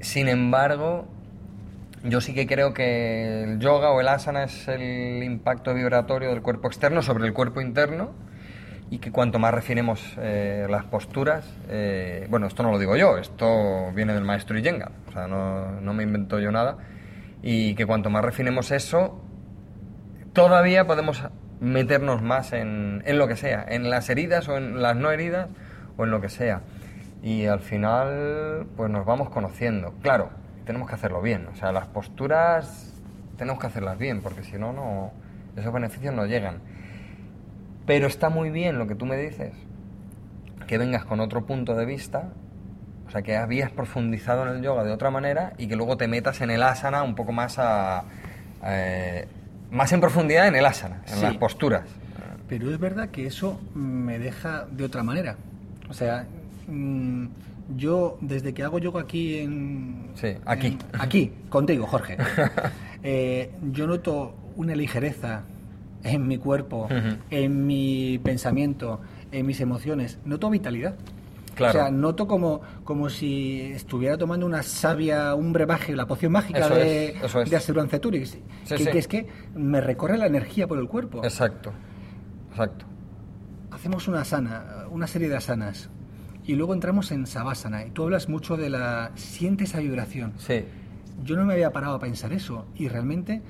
Sin 0.00 0.28
embargo, 0.28 1.06
yo 2.04 2.20
sí 2.20 2.34
que 2.34 2.46
creo 2.46 2.74
que 2.74 3.42
el 3.44 3.58
yoga 3.58 3.90
o 3.90 4.00
el 4.00 4.08
asana 4.08 4.44
es 4.44 4.68
el 4.68 5.22
impacto 5.22 5.72
vibratorio 5.72 6.28
del 6.28 6.42
cuerpo 6.42 6.68
externo 6.68 7.00
sobre 7.02 7.26
el 7.26 7.32
cuerpo 7.32 7.62
interno 7.62 8.12
y 8.90 8.98
que 8.98 9.10
cuanto 9.10 9.38
más 9.38 9.54
refinemos 9.54 10.14
eh, 10.18 10.66
las 10.68 10.84
posturas, 10.84 11.50
eh, 11.70 12.26
bueno, 12.28 12.46
esto 12.46 12.62
no 12.62 12.70
lo 12.70 12.78
digo 12.78 12.96
yo, 12.96 13.16
esto 13.16 13.90
viene 13.94 14.12
del 14.12 14.24
maestro 14.24 14.58
Iyengar, 14.58 14.92
o 15.08 15.12
sea, 15.12 15.26
no, 15.26 15.80
no, 15.80 15.94
me 15.94 16.02
invento 16.02 16.38
yo 16.38 16.52
nada, 16.52 16.76
y 17.42 17.74
que 17.74 17.86
cuanto 17.86 18.10
más 18.10 18.22
refinemos 18.22 18.70
eso, 18.70 19.20
todavía 20.34 20.86
podemos 20.86 21.24
meternos 21.60 22.20
más 22.20 22.52
en, 22.52 23.02
en 23.06 23.18
lo 23.18 23.26
que 23.26 23.36
sea, 23.36 23.64
en 23.66 23.88
las 23.88 24.10
heridas 24.10 24.46
o 24.48 24.58
en 24.58 24.82
las 24.82 24.94
no 24.94 25.10
heridas 25.10 25.48
o 25.96 26.04
en 26.04 26.10
lo 26.10 26.20
que 26.20 26.28
sea. 26.28 26.60
Y 27.22 27.46
al 27.46 27.60
final, 27.60 28.66
pues 28.76 28.90
nos 28.90 29.06
vamos 29.06 29.30
conociendo. 29.30 29.94
Claro, 30.02 30.28
tenemos 30.64 30.88
que 30.88 30.94
hacerlo 30.94 31.22
bien. 31.22 31.46
O 31.46 31.56
sea, 31.56 31.72
las 31.72 31.86
posturas 31.86 32.92
tenemos 33.36 33.60
que 33.60 33.66
hacerlas 33.66 33.98
bien, 33.98 34.20
porque 34.20 34.42
si 34.42 34.58
no, 34.58 34.72
no 34.72 35.12
esos 35.56 35.72
beneficios 35.72 36.14
no 36.14 36.26
llegan. 36.26 36.58
Pero 37.86 38.06
está 38.06 38.28
muy 38.28 38.50
bien 38.50 38.78
lo 38.78 38.86
que 38.86 38.94
tú 38.94 39.06
me 39.06 39.16
dices, 39.16 39.52
que 40.66 40.78
vengas 40.78 41.04
con 41.04 41.20
otro 41.20 41.44
punto 41.44 41.74
de 41.74 41.84
vista, 41.84 42.30
o 43.06 43.10
sea, 43.10 43.22
que 43.22 43.36
habías 43.36 43.70
profundizado 43.70 44.48
en 44.48 44.56
el 44.56 44.62
yoga 44.62 44.84
de 44.84 44.92
otra 44.92 45.10
manera 45.10 45.52
y 45.58 45.68
que 45.68 45.76
luego 45.76 45.96
te 45.96 46.08
metas 46.08 46.40
en 46.40 46.50
el 46.50 46.62
asana 46.62 47.02
un 47.02 47.14
poco 47.14 47.32
más 47.32 47.58
a, 47.58 48.04
eh, 48.64 49.28
más 49.70 49.92
en 49.92 50.00
profundidad 50.00 50.48
en 50.48 50.56
el 50.56 50.64
asana, 50.64 51.02
en 51.06 51.20
las 51.20 51.36
posturas. 51.36 51.82
Pero 52.48 52.70
es 52.70 52.78
verdad 52.78 53.10
que 53.10 53.26
eso 53.26 53.60
me 53.74 54.18
deja 54.18 54.66
de 54.70 54.84
otra 54.84 55.02
manera. 55.02 55.36
O 55.88 55.92
sea, 55.92 56.26
mm, 56.66 57.26
yo, 57.76 58.18
desde 58.20 58.52
que 58.52 58.62
hago 58.62 58.78
yoga 58.78 59.02
aquí 59.02 59.38
en... 59.38 60.10
Sí, 60.14 60.28
aquí. 60.44 60.78
aquí, 60.92 61.32
contigo, 61.48 61.86
Jorge. 61.86 62.16
Eh, 63.06 63.50
yo 63.70 63.86
noto 63.86 64.34
una 64.56 64.74
ligereza 64.74 65.42
en 66.02 66.26
mi 66.26 66.38
cuerpo, 66.38 66.88
en 67.28 67.66
mi 67.66 68.18
pensamiento, 68.24 69.02
en 69.30 69.44
mis 69.44 69.60
emociones. 69.60 70.18
Noto 70.24 70.48
vitalidad. 70.48 70.96
Claro. 71.54 71.78
O 71.78 71.82
sea, 71.82 71.90
noto 71.90 72.26
como, 72.26 72.62
como 72.82 73.10
si 73.10 73.60
estuviera 73.60 74.16
tomando 74.16 74.46
una 74.46 74.62
sabia, 74.62 75.34
un 75.34 75.52
brebaje, 75.52 75.94
la 75.94 76.06
poción 76.06 76.32
mágica 76.32 76.66
de, 76.70 77.08
es, 77.08 78.74
que, 78.74 78.86
que, 78.86 78.98
es 78.98 79.06
que 79.06 79.26
me 79.54 79.82
recorre 79.82 80.16
la 80.16 80.26
energía 80.26 80.66
por 80.66 80.78
el 80.78 80.88
cuerpo. 80.88 81.22
Exacto, 81.22 81.72
exacto. 82.52 82.86
Hacemos 83.70 84.08
una 84.08 84.24
sana, 84.24 84.86
una 84.90 85.06
serie 85.06 85.28
de 85.28 85.36
asanas 85.36 85.90
y 86.46 86.54
luego 86.54 86.74
entramos 86.74 87.10
en 87.10 87.26
Savasana. 87.26 87.86
Y 87.86 87.90
tú 87.90 88.02
hablas 88.02 88.28
mucho 88.28 88.56
de 88.56 88.68
la... 88.68 89.12
Siente 89.14 89.64
esa 89.64 89.80
vibración. 89.80 90.34
Sí. 90.36 90.64
Yo 91.24 91.36
no 91.36 91.44
me 91.44 91.54
había 91.54 91.72
parado 91.72 91.94
a 91.94 92.00
pensar 92.00 92.32
eso. 92.32 92.66
Y 92.74 92.88
realmente 92.88 93.40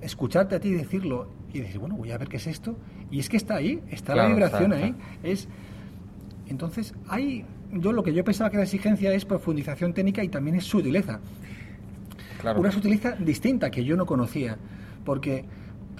escucharte 0.00 0.54
a 0.54 0.60
ti 0.60 0.72
decirlo 0.72 1.28
y 1.52 1.60
decir, 1.60 1.78
bueno, 1.78 1.96
voy 1.96 2.10
a 2.10 2.18
ver 2.18 2.28
qué 2.28 2.38
es 2.38 2.46
esto. 2.46 2.76
Y 3.10 3.18
es 3.18 3.28
que 3.28 3.36
está 3.36 3.56
ahí, 3.56 3.82
está 3.90 4.14
la 4.14 4.26
vibración 4.28 4.72
ahí. 4.72 4.94
Es... 5.22 5.48
Entonces, 6.48 6.94
hay... 7.08 7.44
Yo 7.72 7.92
lo 7.92 8.02
que 8.02 8.12
yo 8.12 8.24
pensaba 8.24 8.50
que 8.50 8.56
la 8.56 8.64
exigencia 8.64 9.12
es 9.12 9.24
profundización 9.24 9.92
técnica 9.94 10.22
y 10.24 10.28
también 10.28 10.56
es 10.56 10.64
sutileza. 10.64 11.20
Claro. 12.40 12.60
Una 12.60 12.70
sutileza 12.70 13.12
distinta 13.12 13.70
que 13.70 13.84
yo 13.84 13.96
no 13.96 14.06
conocía. 14.06 14.56
Porque 15.04 15.44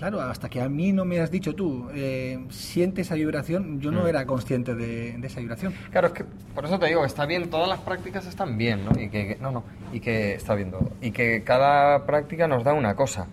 Claro, 0.03 0.21
hasta 0.21 0.49
que 0.49 0.61
a 0.61 0.69
mí 0.69 0.93
no 0.93 1.05
me 1.05 1.21
has 1.21 1.31
dicho 1.31 1.55
tú, 1.55 1.89
eh, 1.95 2.45
siente 2.51 3.03
esa 3.03 3.15
vibración, 3.15 3.81
yo 3.81 3.93
no 3.93 4.03
mm. 4.03 4.07
era 4.09 4.27
consciente 4.27 4.75
de, 4.75 5.11
esa 5.25 5.39
vibración. 5.39 5.73
Claro, 5.93 6.09
es 6.09 6.13
que 6.13 6.25
por 6.25 6.65
eso 6.65 6.77
te 6.77 6.87
digo, 6.87 7.05
está 7.05 7.25
bien, 7.25 7.49
todas 7.49 7.69
las 7.69 7.79
prácticas 7.79 8.27
están 8.27 8.59
bien, 8.59 8.85
¿no? 8.85 9.01
Y 9.01 9.09
que, 9.09 9.39
no, 9.41 9.53
no, 9.53 9.63
y 9.93 10.01
que 10.01 10.35
está 10.35 10.57
bien 10.57 10.73
todo. 10.73 10.91
Y 11.01 11.13
que 11.13 11.45
cada 11.45 12.05
práctica 12.05 12.49
nos 12.49 12.65
da 12.65 12.75
una 12.75 12.97
cosa. 12.97 13.29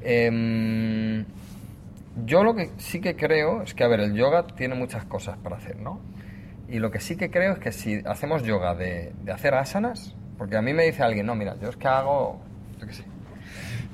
Em, 0.00 1.24
yo 2.26 2.42
lo 2.42 2.56
que 2.56 2.72
sí 2.78 3.00
que 3.00 3.14
creo 3.14 3.62
es 3.62 3.72
que, 3.72 3.84
a 3.84 3.86
ver, 3.86 4.00
el 4.00 4.14
yoga 4.14 4.44
tiene 4.44 4.74
muchas 4.74 5.04
cosas 5.04 5.38
para 5.38 5.58
hacer, 5.58 5.76
¿no? 5.76 6.00
Y 6.68 6.80
lo 6.80 6.90
que 6.90 6.98
sí 6.98 7.14
que 7.14 7.30
creo 7.30 7.52
es 7.52 7.58
que 7.60 7.70
si 7.70 8.02
hacemos 8.06 8.42
yoga 8.42 8.74
de, 8.74 9.12
de 9.22 9.30
hacer 9.30 9.54
asanas, 9.54 10.16
porque 10.36 10.56
a 10.56 10.62
mí 10.62 10.74
me 10.74 10.82
dice 10.82 11.04
alguien, 11.04 11.26
no, 11.26 11.36
mira, 11.36 11.54
yo 11.62 11.68
es 11.68 11.76
que 11.76 11.86
hago, 11.86 12.40
yo 12.80 12.88
qué 12.88 12.92
sé, 12.92 13.04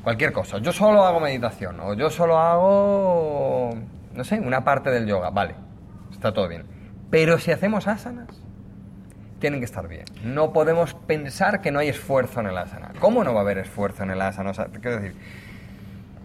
cualquier 0.02 0.32
cosa. 0.32 0.58
Yo 0.58 0.72
solo 0.72 1.04
hago 1.04 1.20
meditación 1.20 1.80
o 1.80 1.94
yo 1.94 2.10
solo 2.10 2.38
hago, 2.38 3.70
no 4.14 4.24
sé, 4.24 4.40
una 4.40 4.64
parte 4.64 4.90
del 4.90 5.06
yoga. 5.06 5.30
Vale, 5.30 5.54
está 6.10 6.32
todo 6.32 6.48
bien. 6.48 6.64
Pero 7.10 7.38
si 7.38 7.50
hacemos 7.50 7.86
asanas, 7.86 8.28
tienen 9.38 9.60
que 9.60 9.64
estar 9.64 9.88
bien. 9.88 10.04
No 10.24 10.52
podemos 10.52 10.94
pensar 10.94 11.60
que 11.60 11.70
no 11.70 11.78
hay 11.78 11.88
esfuerzo 11.88 12.40
en 12.40 12.48
el 12.48 12.58
asana. 12.58 12.92
¿Cómo 13.00 13.24
no 13.24 13.32
va 13.32 13.40
a 13.40 13.42
haber 13.42 13.58
esfuerzo 13.58 14.02
en 14.02 14.10
el 14.10 14.20
asana? 14.20 14.50
O 14.50 14.54
sea, 14.54 14.66
quiero 14.66 15.00
decir, 15.00 15.16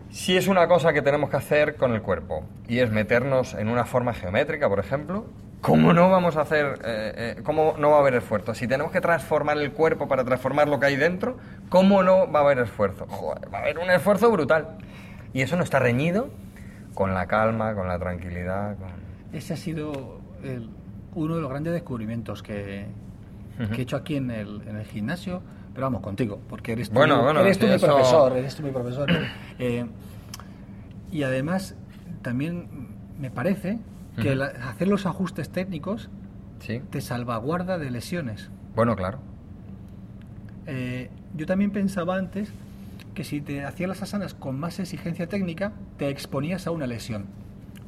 si 0.10 0.38
es 0.38 0.48
una 0.48 0.68
cosa 0.68 0.94
que 0.94 1.02
tenemos 1.02 1.30
que 1.30 1.38
hacer 1.38 1.76
con 1.76 1.94
el 1.94 2.02
cuerpo 2.02 2.44
y 2.68 2.80
es 2.80 2.92
meternos 2.92 3.54
en 3.54 3.70
una 3.70 3.86
forma 3.86 4.14
geométrica, 4.14 4.68
por 4.70 4.80
ejemplo, 4.80 5.26
¿cómo 5.64 5.94
no 5.94 6.10
vamos 6.10 6.36
a 6.36 6.42
hacer, 6.42 6.80
eh, 6.84 7.36
eh, 7.38 7.42
cómo 7.44 7.76
no 7.80 7.92
va 7.92 7.98
a 7.98 8.00
haber 8.02 8.16
esfuerzo? 8.16 8.54
Si 8.54 8.68
tenemos 8.68 8.92
que 8.92 9.00
transformar 9.02 9.58
el 9.58 9.72
cuerpo 9.72 10.08
para 10.08 10.24
transformar 10.26 10.68
lo 10.68 10.80
que 10.80 10.88
hay 10.88 10.98
dentro, 10.98 11.38
¿cómo 11.70 12.04
no 12.04 12.30
va 12.30 12.42
a 12.42 12.44
haber 12.44 12.60
esfuerzo? 12.60 13.06
Joder, 13.08 13.52
va 13.52 13.60
a 13.60 13.62
haber 13.62 13.80
un 13.80 13.90
esfuerzo 13.90 14.30
brutal. 14.30 14.78
Y 15.34 15.42
eso 15.42 15.56
no 15.56 15.64
está 15.64 15.80
reñido 15.80 16.30
con 16.94 17.14
la 17.14 17.26
calma, 17.28 17.74
con 17.74 17.88
la 17.88 17.98
tranquilidad. 17.98 18.76
Con... 18.76 18.90
Ese 19.32 19.54
ha 19.54 19.58
sido 19.58 20.20
el, 20.44 20.70
uno 21.16 21.36
de 21.38 21.42
los 21.42 21.50
grandes 21.50 21.74
descubrimientos 21.74 22.44
que, 22.44 22.86
que 23.58 23.80
he 23.80 23.82
hecho 23.82 23.96
aquí 23.96 24.18
en 24.18 24.32
el, 24.32 24.62
en 24.68 24.76
el, 24.76 24.86
gimnasio, 24.86 25.42
pero 25.74 25.86
vamos, 25.88 26.02
contigo, 26.02 26.40
porque 26.50 26.74
eres 26.74 26.90
tú, 26.90 26.96
bueno, 26.96 27.24
bueno, 27.24 27.40
eres 27.40 27.58
tú 27.58 27.68
mi 27.68 27.74
eso- 27.74 27.88
profesor, 27.88 28.38
eres 28.38 28.56
tú 28.56 28.64
mi 28.64 28.72
profesor. 28.72 29.10
Eh, 29.60 29.86
y 31.12 31.22
además, 31.22 31.76
también 32.24 32.90
me 33.20 33.30
parece 33.30 33.78
que 34.22 34.36
la- 34.36 34.48
hacer 34.70 34.88
los 34.88 35.06
ajustes 35.06 35.50
técnicos 35.50 36.10
Sí, 36.60 36.82
te 36.92 37.02
salvaguarda 37.02 37.78
de 37.78 37.90
lesiones. 37.92 38.50
bueno, 38.76 38.96
claro. 38.96 39.20
Eh, 40.66 41.10
yo 41.36 41.46
también 41.46 41.72
pensaba 41.72 42.16
antes 42.18 42.52
que 43.14 43.24
si 43.24 43.42
te 43.42 43.64
hacías 43.66 43.90
las 43.90 44.02
asanas 44.02 44.34
con 44.34 44.60
más 44.60 44.80
exigencia 44.80 45.28
técnica, 45.28 45.74
te 45.98 46.10
exponías 46.10 46.66
a 46.68 46.72
una 46.72 46.88
lesión. 46.88 47.26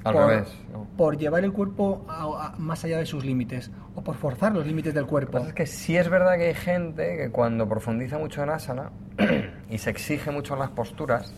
Al 0.04 0.14
por, 0.14 0.28
revés, 0.28 0.54
¿no? 0.72 0.86
por 0.98 1.18
llevar 1.18 1.44
el 1.46 1.52
cuerpo 1.52 2.06
a- 2.08 2.54
a- 2.54 2.56
más 2.60 2.84
allá 2.86 3.00
de 3.00 3.08
sus 3.08 3.26
límites 3.26 3.72
o 3.96 4.04
por 4.04 4.16
forzar 4.16 4.54
los 4.54 4.68
límites 4.68 4.94
del 4.94 5.02
Lo 5.04 5.08
que 5.08 5.12
cuerpo. 5.12 5.32
pasa 5.34 5.48
es 5.48 5.54
que 5.56 5.66
sí 5.66 5.98
es 5.98 6.10
verdad 6.10 6.36
que 6.38 6.48
hay 6.50 6.54
gente 6.54 7.18
que 7.18 7.30
cuando 7.32 7.68
profundiza 7.68 8.20
mucho 8.20 8.44
en 8.44 8.50
asana 8.52 8.92
y 9.70 9.80
se 9.80 9.90
exige 9.90 10.30
mucho 10.30 10.54
en 10.54 10.60
las 10.60 10.70
posturas, 10.70 11.34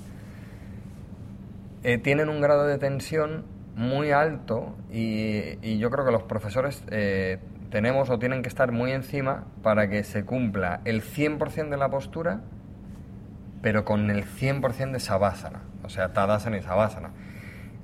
eh, 1.84 1.98
tienen 1.98 2.28
un 2.28 2.42
grado 2.42 2.66
de 2.66 2.78
tensión 2.78 3.46
muy 3.78 4.12
alto 4.12 4.76
y, 4.92 5.58
y 5.62 5.78
yo 5.78 5.90
creo 5.92 6.04
que 6.04 6.12
los 6.12 6.24
profesores 6.24 6.84
eh, 6.90 7.38
tenemos 7.70 8.10
o 8.10 8.18
tienen 8.18 8.42
que 8.42 8.50
estar 8.50 8.72
muy 8.72 8.92
encima 8.92 9.46
para 9.62 9.88
que 9.88 10.04
se 10.04 10.26
cumpla 10.26 10.82
el 10.84 11.04
100% 11.04 11.70
de 11.70 11.78
la 11.78 11.90
postura, 11.90 12.42
pero 13.62 13.86
con 13.86 14.10
el 14.10 14.26
100% 14.26 14.92
de 14.92 15.00
savasana, 15.00 15.62
o 15.84 15.90
sea, 15.90 16.12
tadasana 16.12 16.58
y 16.58 16.62
savasana. 16.64 17.12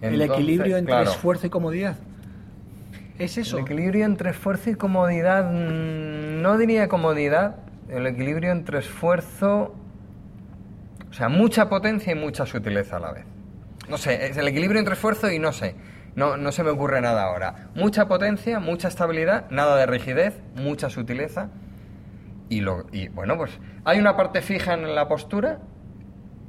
el 0.01 0.21
equilibrio 0.21 0.77
entre 0.77 0.95
claro, 0.95 1.11
esfuerzo 1.11 1.47
y 1.47 1.49
comodidad. 1.49 1.95
¿Es 3.19 3.37
eso? 3.37 3.57
el 3.57 3.63
equilibrio 3.63 4.05
entre 4.05 4.31
esfuerzo 4.31 4.71
y 4.71 4.75
comodidad, 4.75 5.51
mm, 5.51 6.41
no 6.41 6.57
diría 6.57 6.87
comodidad, 6.87 7.57
el 7.87 8.07
equilibrio 8.07 8.51
entre 8.51 8.79
esfuerzo, 8.79 9.75
o 11.07 11.13
sea, 11.13 11.29
mucha 11.29 11.69
potencia 11.69 12.11
y 12.11 12.15
mucha 12.15 12.47
sutileza 12.47 12.97
a 12.97 12.99
la 12.99 13.11
vez. 13.11 13.25
No 13.89 13.97
sé, 13.97 14.27
es 14.27 14.37
el 14.37 14.47
equilibrio 14.47 14.79
entre 14.79 14.93
esfuerzo 14.95 15.29
y 15.31 15.39
no 15.39 15.51
sé, 15.51 15.75
no, 16.15 16.37
no 16.37 16.51
se 16.51 16.63
me 16.63 16.69
ocurre 16.69 17.01
nada 17.01 17.23
ahora. 17.23 17.69
Mucha 17.75 18.07
potencia, 18.07 18.59
mucha 18.59 18.87
estabilidad, 18.87 19.49
nada 19.49 19.75
de 19.77 19.85
rigidez, 19.85 20.39
mucha 20.55 20.89
sutileza. 20.89 21.49
Y, 22.49 22.61
lo, 22.61 22.85
y 22.91 23.07
bueno, 23.07 23.35
pues 23.37 23.51
hay 23.83 23.99
una 23.99 24.15
parte 24.15 24.41
fija 24.41 24.73
en 24.73 24.93
la 24.95 25.07
postura 25.07 25.59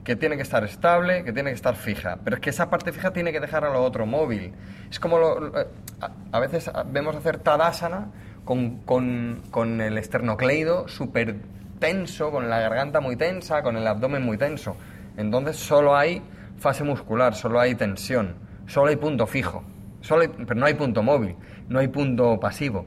que 0.05 0.17
tiene 0.17 0.37
que 0.37 0.43
estar 0.43 0.63
estable, 0.65 1.25
que 1.25 1.33
tiene 1.33 1.51
que 1.51 1.55
estar 1.57 1.77
fija. 1.77 2.19
Pero 2.23 2.37
es 2.37 2.43
que 2.43 2.51
esa 2.51 2.69
parte 2.69 2.93
fija 2.93 3.13
tiene 3.13 3.33
que 3.33 3.41
dejar 3.41 3.65
a 3.65 3.71
lo 3.71 3.83
otro 3.83 4.05
móvil. 4.05 4.53
Es 4.91 5.01
como 5.01 5.19
lo- 5.19 5.41
lo- 5.41 5.59
a, 5.59 6.11
a 6.33 6.41
veces 6.41 6.71
vemos 6.93 7.17
hacer 7.17 7.39
Tadasana 7.39 8.09
con, 8.45 8.79
con, 8.83 9.43
con 9.51 9.81
el 9.81 9.97
esternocleido 9.97 10.89
súper 10.89 11.37
tenso, 11.79 12.31
con 12.31 12.51
la 12.51 12.61
garganta 12.61 13.01
muy 13.01 13.17
tensa, 13.17 13.63
con 13.63 13.77
el 13.79 13.87
abdomen 13.87 14.23
muy 14.23 14.37
tenso. 14.37 14.77
Entonces 15.17 15.57
solo 15.57 15.97
hay 15.97 16.23
fase 16.59 16.85
muscular, 16.85 17.35
solo 17.35 17.61
hay 17.61 17.75
tensión, 17.75 18.35
solo 18.67 18.89
hay 18.89 18.97
punto 18.97 19.27
fijo. 19.27 19.65
Solo 20.01 20.23
hay- 20.23 20.29
pero 20.29 20.55
no 20.55 20.67
hay 20.67 20.75
punto 20.75 21.03
móvil, 21.03 21.35
no 21.69 21.79
hay 21.79 21.89
punto 21.89 22.39
pasivo. 22.39 22.87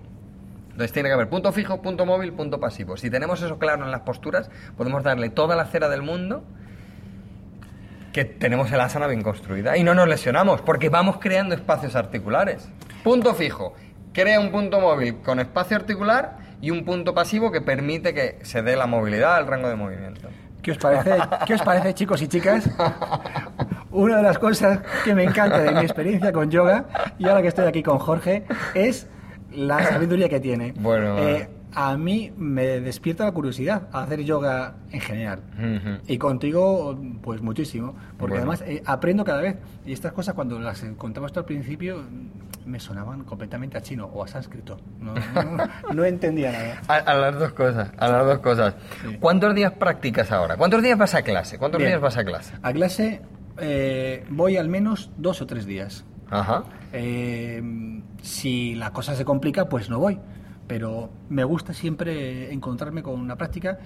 Entonces 0.71 0.91
tiene 0.93 1.09
que 1.09 1.13
haber 1.13 1.29
punto 1.29 1.51
fijo, 1.51 1.81
punto 1.81 2.05
móvil, 2.05 2.33
punto 2.33 2.59
pasivo. 2.59 2.95
Si 2.97 3.09
tenemos 3.09 3.41
eso 3.41 3.57
claro 3.57 3.83
en 3.85 3.91
las 3.91 4.01
posturas, 4.01 4.51
podemos 4.77 5.03
darle 5.03 5.29
toda 5.29 5.55
la 5.55 5.65
cera 5.65 5.89
del 5.89 6.03
mundo 6.03 6.43
que 8.13 8.25
tenemos 8.25 8.71
el 8.71 8.79
asana 8.79 9.07
bien 9.07 9.21
construida 9.21 9.77
y 9.77 9.83
no 9.83 9.93
nos 9.93 10.07
lesionamos 10.07 10.61
porque 10.61 10.89
vamos 10.89 11.17
creando 11.19 11.55
espacios 11.55 11.95
articulares. 11.95 12.69
Punto 13.03 13.33
fijo, 13.33 13.73
crea 14.13 14.39
un 14.39 14.51
punto 14.51 14.79
móvil 14.79 15.17
con 15.17 15.39
espacio 15.39 15.77
articular 15.77 16.37
y 16.61 16.71
un 16.71 16.83
punto 16.85 17.13
pasivo 17.13 17.51
que 17.51 17.61
permite 17.61 18.13
que 18.13 18.39
se 18.43 18.61
dé 18.63 18.75
la 18.75 18.87
movilidad, 18.87 19.39
el 19.39 19.47
rango 19.47 19.69
de 19.69 19.75
movimiento. 19.75 20.29
¿Qué 20.67 20.71
os 20.73 20.77
parece, 20.79 21.15
¿Qué 21.45 21.53
os 21.53 21.61
parece, 21.61 21.93
chicos 21.93 22.21
y 22.21 22.27
chicas? 22.27 22.69
Una 23.89 24.17
de 24.17 24.23
las 24.23 24.37
cosas 24.37 24.81
que 25.05 25.15
me 25.15 25.23
encanta 25.23 25.59
de 25.59 25.71
mi 25.71 25.79
experiencia 25.79 26.33
con 26.33 26.51
yoga, 26.51 26.83
y 27.17 27.25
ahora 27.25 27.41
que 27.41 27.47
estoy 27.47 27.67
aquí 27.67 27.81
con 27.81 27.99
Jorge, 27.99 28.43
es 28.73 29.07
la 29.53 29.81
sabiduría 29.85 30.27
que 30.27 30.41
tiene. 30.41 30.73
Bueno, 30.77 31.19
Eh, 31.19 31.47
a 31.73 31.95
mí 31.95 32.33
me 32.35 32.81
despierta 32.81 33.23
la 33.23 33.31
curiosidad 33.31 33.83
hacer 33.93 34.25
yoga 34.25 34.75
en 34.91 34.99
general. 34.99 35.39
Y 36.05 36.17
contigo, 36.17 36.99
pues 37.21 37.41
muchísimo. 37.41 37.95
Porque 38.17 38.33
Bueno. 38.39 38.51
además 38.51 38.61
eh, 38.67 38.83
aprendo 38.85 39.23
cada 39.23 39.43
vez. 39.43 39.55
Y 39.85 39.93
estas 39.93 40.11
cosas, 40.11 40.35
cuando 40.35 40.59
las 40.59 40.83
contabas 40.97 41.31
tú 41.31 41.39
al 41.39 41.45
principio, 41.45 42.03
me 42.67 42.79
sonaban 42.79 43.23
completamente 43.23 43.77
a 43.77 43.81
chino 43.81 44.05
o 44.05 44.23
a 44.23 44.27
sánscrito. 44.27 44.77
No, 44.99 45.13
no- 45.15 45.93
no 45.93 46.05
entendía 46.05 46.51
nada. 46.51 46.81
A, 46.87 46.95
a 46.97 47.13
las 47.15 47.39
dos 47.39 47.53
cosas, 47.53 47.91
a 47.97 48.07
las 48.09 48.25
dos 48.25 48.39
cosas. 48.39 48.75
Sí. 49.01 49.17
¿Cuántos 49.19 49.55
días 49.55 49.71
practicas 49.73 50.31
ahora? 50.31 50.57
¿Cuántos 50.57 50.83
días 50.83 50.97
vas 50.97 51.15
a 51.15 51.21
clase? 51.23 51.57
¿Cuántos 51.57 51.79
Bien. 51.79 51.91
días 51.91 52.01
vas 52.01 52.17
a 52.17 52.23
clase? 52.25 52.53
A 52.61 52.73
clase 52.73 53.21
eh, 53.57 54.25
voy 54.29 54.57
al 54.57 54.67
menos 54.69 55.09
dos 55.17 55.41
o 55.41 55.47
tres 55.47 55.65
días. 55.65 56.05
Ajá. 56.29 56.63
Eh, 56.93 57.61
si 58.21 58.75
la 58.75 58.91
cosa 58.91 59.15
se 59.15 59.23
complica, 59.25 59.69
pues 59.69 59.89
no 59.89 59.99
voy. 59.99 60.19
Pero 60.67 61.09
me 61.29 61.45
gusta 61.45 61.73
siempre 61.73 62.51
encontrarme 62.51 63.01
con 63.01 63.17
una 63.19 63.37
práctica. 63.37 63.77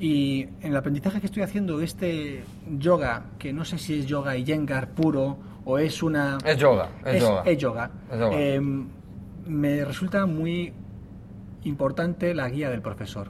Y 0.00 0.42
en 0.42 0.64
el 0.72 0.76
aprendizaje 0.76 1.20
que 1.20 1.26
estoy 1.26 1.44
haciendo, 1.44 1.80
este 1.80 2.42
yoga, 2.78 3.26
que 3.38 3.52
no 3.52 3.64
sé 3.64 3.78
si 3.78 4.00
es 4.00 4.06
yoga 4.06 4.36
Iyengar 4.36 4.88
puro 4.88 5.38
o 5.64 5.78
es 5.78 6.02
una. 6.02 6.38
Es 6.44 6.58
yoga, 6.58 6.88
es, 7.04 7.20
yoga. 7.20 7.42
es 7.44 7.58
yoga. 7.58 7.90
Es 8.10 8.18
yoga. 8.18 8.36
Eh, 8.38 8.60
me 9.46 9.84
resulta 9.84 10.26
muy 10.26 10.72
importante 11.64 12.34
la 12.34 12.48
guía 12.48 12.70
del 12.70 12.82
profesor. 12.82 13.28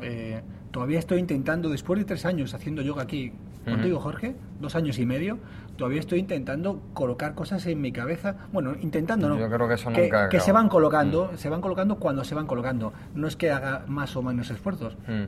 Eh, 0.00 0.40
todavía 0.70 0.98
estoy 0.98 1.18
intentando, 1.18 1.68
después 1.68 1.98
de 1.98 2.04
tres 2.04 2.24
años 2.24 2.54
haciendo 2.54 2.82
yoga 2.82 3.02
aquí 3.02 3.32
contigo, 3.64 3.96
Ujú. 3.98 4.04
Jorge, 4.04 4.36
dos 4.60 4.74
años 4.74 4.98
y 4.98 5.06
medio, 5.06 5.38
todavía 5.76 6.00
estoy 6.00 6.18
intentando 6.20 6.80
colocar 6.94 7.34
cosas 7.34 7.66
en 7.66 7.80
mi 7.80 7.92
cabeza. 7.92 8.36
Bueno, 8.52 8.74
intentando, 8.80 9.28
¿no? 9.28 9.38
Yo 9.38 9.50
creo 9.50 9.68
que 9.68 9.74
eso 9.74 9.90
que, 9.92 10.02
nunca 10.02 10.28
que 10.28 10.38
se 10.38 10.44
acaba. 10.50 10.60
van 10.60 10.68
colocando, 10.68 11.36
se 11.36 11.48
van 11.48 11.60
colocando 11.60 11.96
cuando 11.96 12.24
se 12.24 12.34
van 12.34 12.46
colocando. 12.46 12.92
No 13.14 13.26
es 13.28 13.36
que 13.36 13.50
haga 13.50 13.84
más 13.86 14.16
o 14.16 14.22
menos 14.22 14.50
esfuerzos. 14.50 14.96
Mm. 15.06 15.24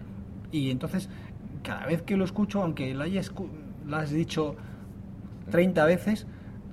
Y 0.52 0.70
entonces, 0.70 1.08
cada 1.62 1.86
vez 1.86 2.02
que 2.02 2.16
lo 2.16 2.24
escucho, 2.24 2.62
aunque 2.62 2.94
lo 2.94 3.04
hayas, 3.04 3.32
dicho 4.10 4.56
30 5.50 5.84
veces, 5.84 6.26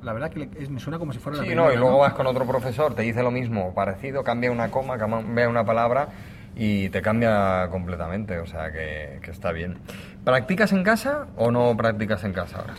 la 0.03 0.13
verdad 0.13 0.29
que 0.31 0.39
le- 0.39 0.49
es- 0.59 0.69
me 0.69 0.79
suena 0.79 0.97
como 0.99 1.11
si 1.13 1.19
fuera 1.19 1.37
la 1.37 1.43
Sí, 1.43 1.49
primera. 1.49 1.67
no, 1.67 1.73
y 1.73 1.77
luego 1.77 1.97
vas 1.99 2.13
con 2.13 2.27
otro 2.27 2.45
profesor, 2.45 2.93
te 2.95 3.01
dice 3.03 3.21
lo 3.23 3.31
mismo, 3.31 3.73
parecido, 3.73 4.23
cambia 4.23 4.51
una 4.51 4.69
coma, 4.71 4.97
cambia 4.97 5.49
una 5.49 5.65
palabra 5.65 6.09
y 6.55 6.89
te 6.89 7.01
cambia 7.01 7.67
completamente, 7.71 8.37
o 8.39 8.45
sea 8.45 8.71
que, 8.71 9.19
que 9.21 9.31
está 9.31 9.51
bien. 9.51 9.77
¿Practicas 10.23 10.71
en 10.73 10.83
casa 10.83 11.27
o 11.37 11.51
no 11.51 11.75
practicas 11.75 12.23
en 12.23 12.33
casa 12.33 12.59
ahora? 12.59 12.73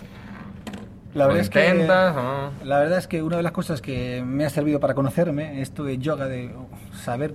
La 1.14 1.24
¿Lo 1.26 1.35
verdad, 1.35 1.40
es 1.42 1.50
que, 1.50 1.74
no? 1.74 2.53
la 2.64 2.79
verdad 2.79 2.98
es 2.98 3.09
que 3.09 3.22
una 3.22 3.37
de 3.37 3.42
las 3.42 3.53
cosas 3.53 3.83
que 3.83 4.22
me 4.24 4.44
ha 4.44 4.50
servido 4.50 4.79
para 4.79 4.94
conocerme, 4.94 5.61
esto 5.61 5.83
de 5.83 5.98
yoga, 5.98 6.26
de 6.29 6.55
saber 6.94 7.35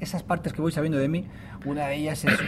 esas 0.00 0.22
partes 0.24 0.52
que 0.52 0.60
voy 0.60 0.72
sabiendo 0.72 0.98
de 0.98 1.08
mí, 1.08 1.26
una 1.64 1.86
de 1.86 1.96
ellas 1.96 2.24
es 2.24 2.42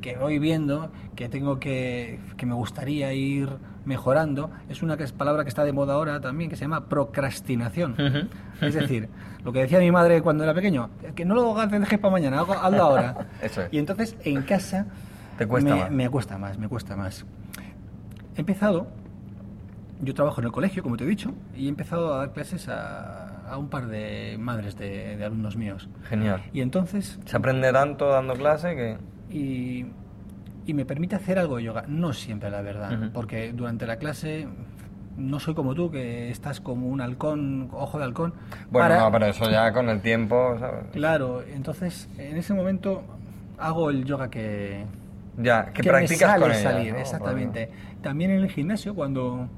que 0.00 0.16
voy 0.16 0.38
viendo 0.38 0.92
que 1.16 1.28
tengo 1.28 1.58
que, 1.58 2.20
que 2.36 2.46
me 2.46 2.54
gustaría 2.54 3.12
ir 3.14 3.48
mejorando, 3.90 4.50
es 4.68 4.82
una 4.82 4.96
que 4.96 5.02
es 5.04 5.12
palabra 5.12 5.42
que 5.42 5.48
está 5.50 5.64
de 5.64 5.72
moda 5.72 5.94
ahora 5.94 6.20
también, 6.20 6.48
que 6.48 6.56
se 6.56 6.62
llama 6.62 6.86
procrastinación. 6.88 7.92
Ujú. 7.92 8.64
Es 8.64 8.74
decir, 8.74 9.08
lo 9.44 9.52
que 9.52 9.58
decía 9.60 9.78
mi 9.80 9.90
madre 9.90 10.22
cuando 10.22 10.44
era 10.44 10.54
pequeño, 10.54 10.88
que 11.14 11.24
no 11.24 11.34
lo 11.34 11.52
hagas, 11.58 11.70
dejes 11.70 11.98
para 11.98 12.12
mañana, 12.12 12.40
hazlo 12.40 12.82
ahora. 12.82 13.26
Eso 13.42 13.62
es. 13.62 13.72
Y 13.72 13.78
entonces 13.78 14.16
en 14.24 14.42
casa 14.42 14.86
Te 15.36 15.46
cuesta 15.46 15.74
me, 15.74 15.80
más. 15.80 15.90
me 15.90 16.08
cuesta 16.08 16.38
más, 16.38 16.58
me 16.58 16.68
cuesta 16.68 16.96
más. 16.96 17.26
He 18.36 18.40
empezado, 18.40 18.86
yo 20.00 20.14
trabajo 20.14 20.40
en 20.40 20.46
el 20.46 20.52
colegio, 20.52 20.82
como 20.82 20.96
te 20.96 21.04
he 21.04 21.06
dicho, 21.08 21.32
y 21.56 21.66
he 21.66 21.68
empezado 21.68 22.14
a 22.14 22.18
dar 22.18 22.32
clases 22.32 22.68
a, 22.68 23.50
a 23.50 23.56
un 23.58 23.68
par 23.68 23.88
de 23.88 24.36
madres 24.38 24.78
de, 24.78 25.16
de 25.16 25.24
alumnos 25.24 25.56
míos. 25.56 25.88
Genial. 26.08 26.42
Y 26.52 26.60
entonces, 26.60 27.18
Se 27.26 27.36
aprende 27.36 27.72
tanto 27.72 28.08
dando 28.08 28.34
clase 28.34 28.74
que... 28.76 28.98
y 29.36 29.86
y 30.66 30.74
me 30.74 30.84
permite 30.84 31.16
hacer 31.16 31.38
algo 31.38 31.56
de 31.56 31.64
yoga. 31.64 31.84
No 31.88 32.12
siempre, 32.12 32.50
la 32.50 32.62
verdad, 32.62 33.10
porque 33.12 33.52
durante 33.52 33.86
la 33.86 33.96
clase 33.96 34.46
no 35.16 35.40
soy 35.40 35.54
como 35.54 35.74
tú, 35.74 35.90
que 35.90 36.30
estás 36.30 36.60
como 36.60 36.88
un 36.88 37.00
halcón, 37.00 37.68
ojo 37.72 37.98
de 37.98 38.04
halcón. 38.04 38.32
Bueno, 38.70 38.88
para- 38.88 39.00
no, 39.00 39.10
pero 39.12 39.26
eso 39.26 39.50
ya 39.50 39.72
con 39.72 39.88
el 39.88 40.00
tiempo, 40.00 40.56
¿sabes? 40.58 40.84
Claro, 40.92 41.42
entonces 41.42 42.08
en 42.18 42.36
ese 42.36 42.54
momento 42.54 43.02
hago 43.58 43.90
el 43.90 44.04
yoga 44.04 44.30
que, 44.30 44.84
Ya, 45.38 45.66
que, 45.72 45.82
que 45.82 45.88
practicas 45.90 46.20
me 46.20 46.26
sale 46.26 46.42
con 46.42 46.52
ella, 46.52 46.62
salir, 46.70 46.92
¿no? 46.94 46.98
exactamente. 47.00 47.70
También 48.02 48.30
en 48.30 48.40
el 48.40 48.50
gimnasio, 48.50 48.94
cuando, 48.94 49.48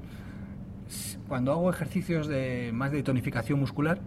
cuando 1.28 1.52
hago 1.52 1.70
ejercicios 1.70 2.26
de 2.26 2.70
más 2.72 2.90
de 2.90 3.02
tonificación 3.02 3.60
muscular. 3.60 3.98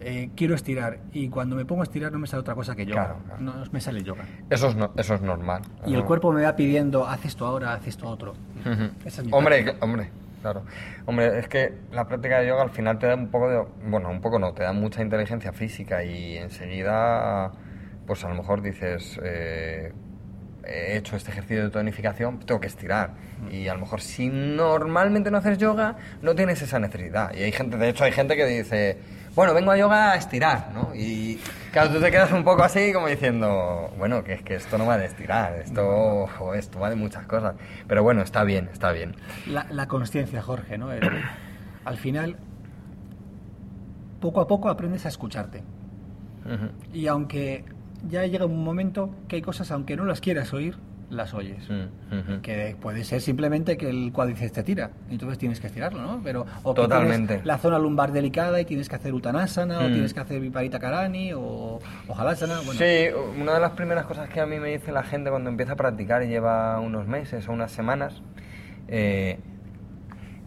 Eh, 0.00 0.30
quiero 0.34 0.54
estirar 0.54 0.98
y 1.12 1.28
cuando 1.28 1.56
me 1.56 1.64
pongo 1.64 1.82
a 1.82 1.84
estirar 1.84 2.10
no 2.12 2.18
me 2.18 2.26
sale 2.26 2.40
otra 2.40 2.54
cosa 2.54 2.74
que 2.74 2.86
yoga. 2.86 3.04
Claro, 3.04 3.20
claro. 3.26 3.42
No 3.42 3.54
me 3.70 3.80
sale 3.80 4.02
yoga. 4.02 4.24
Eso 4.48 4.68
es, 4.68 4.76
no- 4.76 4.92
eso 4.96 5.14
es 5.14 5.20
normal. 5.22 5.62
Y 5.86 5.94
el 5.94 6.04
cuerpo 6.04 6.32
me 6.32 6.42
va 6.42 6.56
pidiendo, 6.56 7.06
haz 7.06 7.24
esto 7.24 7.46
ahora, 7.46 7.74
haz 7.74 7.86
esto 7.86 8.08
otro. 8.08 8.32
Ujú. 8.60 8.90
Esa 9.04 9.20
es 9.20 9.26
mi 9.26 9.32
Hombre, 9.32 9.62
práctica. 9.62 9.84
hombre, 9.84 10.10
claro. 10.42 10.62
Hombre, 11.06 11.38
es 11.38 11.48
que 11.48 11.74
la 11.92 12.06
práctica 12.08 12.40
de 12.40 12.48
yoga 12.48 12.62
al 12.62 12.70
final 12.70 12.98
te 12.98 13.06
da 13.06 13.14
un 13.14 13.28
poco 13.28 13.48
de... 13.50 13.62
Bueno, 13.88 14.10
un 14.10 14.20
poco 14.20 14.38
no, 14.38 14.52
te 14.52 14.62
da 14.62 14.72
mucha 14.72 15.02
inteligencia 15.02 15.52
física 15.52 16.02
y 16.04 16.36
enseguida, 16.38 17.52
pues 18.06 18.24
a 18.24 18.28
lo 18.28 18.34
mejor 18.36 18.62
dices, 18.62 19.20
eh, 19.22 19.92
he 20.64 20.96
hecho 20.96 21.16
este 21.16 21.30
ejercicio 21.30 21.64
de 21.64 21.70
tonificación, 21.70 22.38
tengo 22.40 22.60
que 22.60 22.66
estirar. 22.68 23.10
Y 23.50 23.68
a 23.68 23.74
lo 23.74 23.80
mejor 23.80 24.00
si 24.00 24.28
normalmente 24.28 25.30
no 25.30 25.38
haces 25.38 25.58
yoga, 25.58 25.96
no 26.22 26.34
tienes 26.34 26.60
esa 26.62 26.78
necesidad. 26.78 27.32
Y 27.34 27.42
hay 27.42 27.52
gente, 27.52 27.76
de 27.76 27.88
hecho 27.88 28.04
hay 28.04 28.12
gente 28.12 28.36
que 28.36 28.44
dice, 28.46 28.98
bueno, 29.34 29.54
vengo 29.54 29.70
a 29.70 29.76
yoga 29.76 30.12
a 30.12 30.16
estirar, 30.16 30.70
¿no? 30.74 30.94
Y 30.94 31.38
claro, 31.72 31.90
tú 31.90 32.00
te 32.00 32.10
quedas 32.10 32.32
un 32.32 32.42
poco 32.44 32.62
así 32.64 32.92
como 32.92 33.06
diciendo, 33.08 33.92
bueno, 33.98 34.22
que 34.24 34.32
es 34.34 34.42
que 34.42 34.54
esto 34.56 34.76
no 34.78 34.86
va 34.86 34.98
de 34.98 35.06
estirar, 35.06 35.54
esto, 35.60 36.26
jo, 36.38 36.54
esto 36.54 36.80
va 36.80 36.90
de 36.90 36.96
muchas 36.96 37.26
cosas. 37.26 37.54
Pero 37.86 38.02
bueno, 38.02 38.22
está 38.22 38.42
bien, 38.44 38.68
está 38.72 38.92
bien. 38.92 39.14
La, 39.46 39.66
la 39.70 39.86
consciencia, 39.88 40.42
Jorge, 40.42 40.78
¿no? 40.78 40.92
El- 40.92 41.08
al 41.84 41.96
final, 41.96 42.36
poco 44.20 44.40
a 44.40 44.46
poco 44.46 44.68
aprendes 44.68 45.06
a 45.06 45.08
escucharte. 45.08 45.62
Y 46.92 47.06
aunque 47.06 47.64
ya 48.08 48.24
llega 48.26 48.44
un 48.46 48.64
momento 48.64 49.10
que 49.28 49.36
hay 49.36 49.42
cosas, 49.42 49.70
aunque 49.70 49.96
no 49.96 50.04
las 50.04 50.20
quieras 50.20 50.52
oír, 50.52 50.76
las 51.10 51.34
oyes. 51.34 51.68
Mm. 51.68 52.40
Que 52.40 52.76
puede 52.80 53.04
ser 53.04 53.20
simplemente 53.20 53.76
que 53.76 53.90
el 53.90 54.12
cuádriceps 54.12 54.52
te 54.52 54.62
tira, 54.62 54.90
y 55.10 55.14
entonces 55.14 55.38
tienes 55.38 55.60
que 55.60 55.66
estirarlo, 55.66 56.00
¿no? 56.00 56.20
Pero, 56.22 56.46
o 56.62 56.72
que 56.74 56.82
Totalmente. 56.82 57.26
tienes 57.34 57.46
la 57.46 57.58
zona 57.58 57.78
lumbar 57.78 58.12
delicada 58.12 58.60
y 58.60 58.64
tienes 58.64 58.88
que 58.88 58.96
hacer 58.96 59.12
utanasana, 59.12 59.80
o 59.80 59.88
Mm. 59.88 59.92
tienes 59.92 60.14
que 60.14 60.20
hacer 60.20 60.40
viparita 60.40 60.78
karani, 60.78 61.32
o, 61.32 61.40
o 62.08 62.14
halasana, 62.16 62.56
bueno. 62.64 62.72
Sí, 62.80 63.08
una 63.40 63.54
de 63.54 63.60
las 63.60 63.72
primeras 63.72 64.06
cosas 64.06 64.28
que 64.28 64.40
a 64.40 64.46
mí 64.46 64.58
me 64.58 64.68
dice 64.70 64.92
la 64.92 65.02
gente 65.02 65.30
cuando 65.30 65.50
empieza 65.50 65.72
a 65.72 65.76
practicar 65.76 66.22
y 66.22 66.28
lleva 66.28 66.78
unos 66.80 67.06
meses 67.06 67.48
o 67.48 67.52
unas 67.52 67.72
semanas 67.72 68.22
eh, 68.88 69.38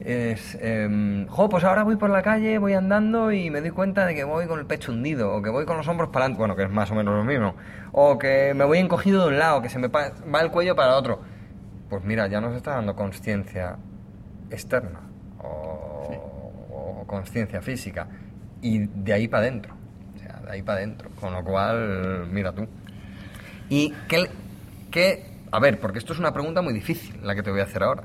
es, 0.05 0.57
em, 0.61 1.27
jo, 1.27 1.49
pues 1.49 1.63
ahora 1.63 1.83
voy 1.83 1.95
por 1.95 2.09
la 2.09 2.21
calle, 2.21 2.57
voy 2.57 2.73
andando 2.73 3.31
y 3.31 3.49
me 3.49 3.61
doy 3.61 3.71
cuenta 3.71 4.05
de 4.05 4.13
que 4.15 4.23
voy 4.23 4.47
con 4.47 4.59
el 4.59 4.65
pecho 4.65 4.91
hundido 4.91 5.33
o 5.33 5.41
que 5.41 5.49
voy 5.49 5.65
con 5.65 5.77
los 5.77 5.87
hombros 5.87 6.09
para 6.09 6.25
adelante, 6.25 6.39
bueno, 6.39 6.55
que 6.55 6.63
es 6.63 6.69
más 6.69 6.91
o 6.91 6.95
menos 6.95 7.15
lo 7.15 7.23
mismo, 7.23 7.55
o 7.91 8.17
que 8.17 8.53
me 8.53 8.65
voy 8.65 8.79
encogido 8.79 9.21
de 9.23 9.27
un 9.29 9.39
lado, 9.39 9.61
que 9.61 9.69
se 9.69 9.79
me 9.79 9.87
va 9.87 10.41
el 10.41 10.51
cuello 10.51 10.75
para 10.75 10.95
otro. 10.95 11.21
Pues 11.89 12.03
mira, 12.03 12.27
ya 12.27 12.41
nos 12.41 12.55
está 12.55 12.71
dando 12.75 12.95
conciencia 12.95 13.77
externa 14.49 14.99
o, 15.39 16.07
Sí. 16.09 16.17
o 16.71 17.03
conciencia 17.07 17.61
física 17.61 18.07
y 18.61 18.79
de 18.87 19.13
ahí 19.13 19.27
para 19.27 19.43
adentro, 19.43 19.73
o 20.15 20.19
sea, 20.19 20.39
de 20.45 20.51
ahí 20.51 20.61
para 20.63 20.79
adentro, 20.79 21.09
con 21.19 21.33
lo 21.33 21.43
cual, 21.43 22.27
mira 22.31 22.51
tú. 22.51 22.67
¿Y 23.69 23.93
qué, 24.07 24.29
qué- 24.91 25.31
A 25.51 25.59
ver, 25.59 25.79
porque 25.79 25.99
esto 25.99 26.13
es 26.13 26.19
una 26.19 26.33
pregunta 26.33 26.61
muy 26.63 26.73
difícil 26.73 27.15
la 27.21 27.35
que 27.35 27.43
te 27.43 27.51
voy 27.51 27.59
a 27.59 27.63
hacer 27.63 27.83
ahora. 27.83 28.03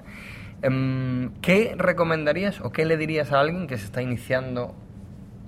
Em, 0.62 1.30
¿Qué 1.40 1.74
recomendarías 1.76 2.60
o 2.60 2.72
qué 2.72 2.84
le 2.84 2.96
dirías 2.96 3.32
a 3.32 3.40
alguien 3.40 3.66
que 3.66 3.78
se 3.78 3.84
está 3.84 4.02
iniciando 4.02 4.74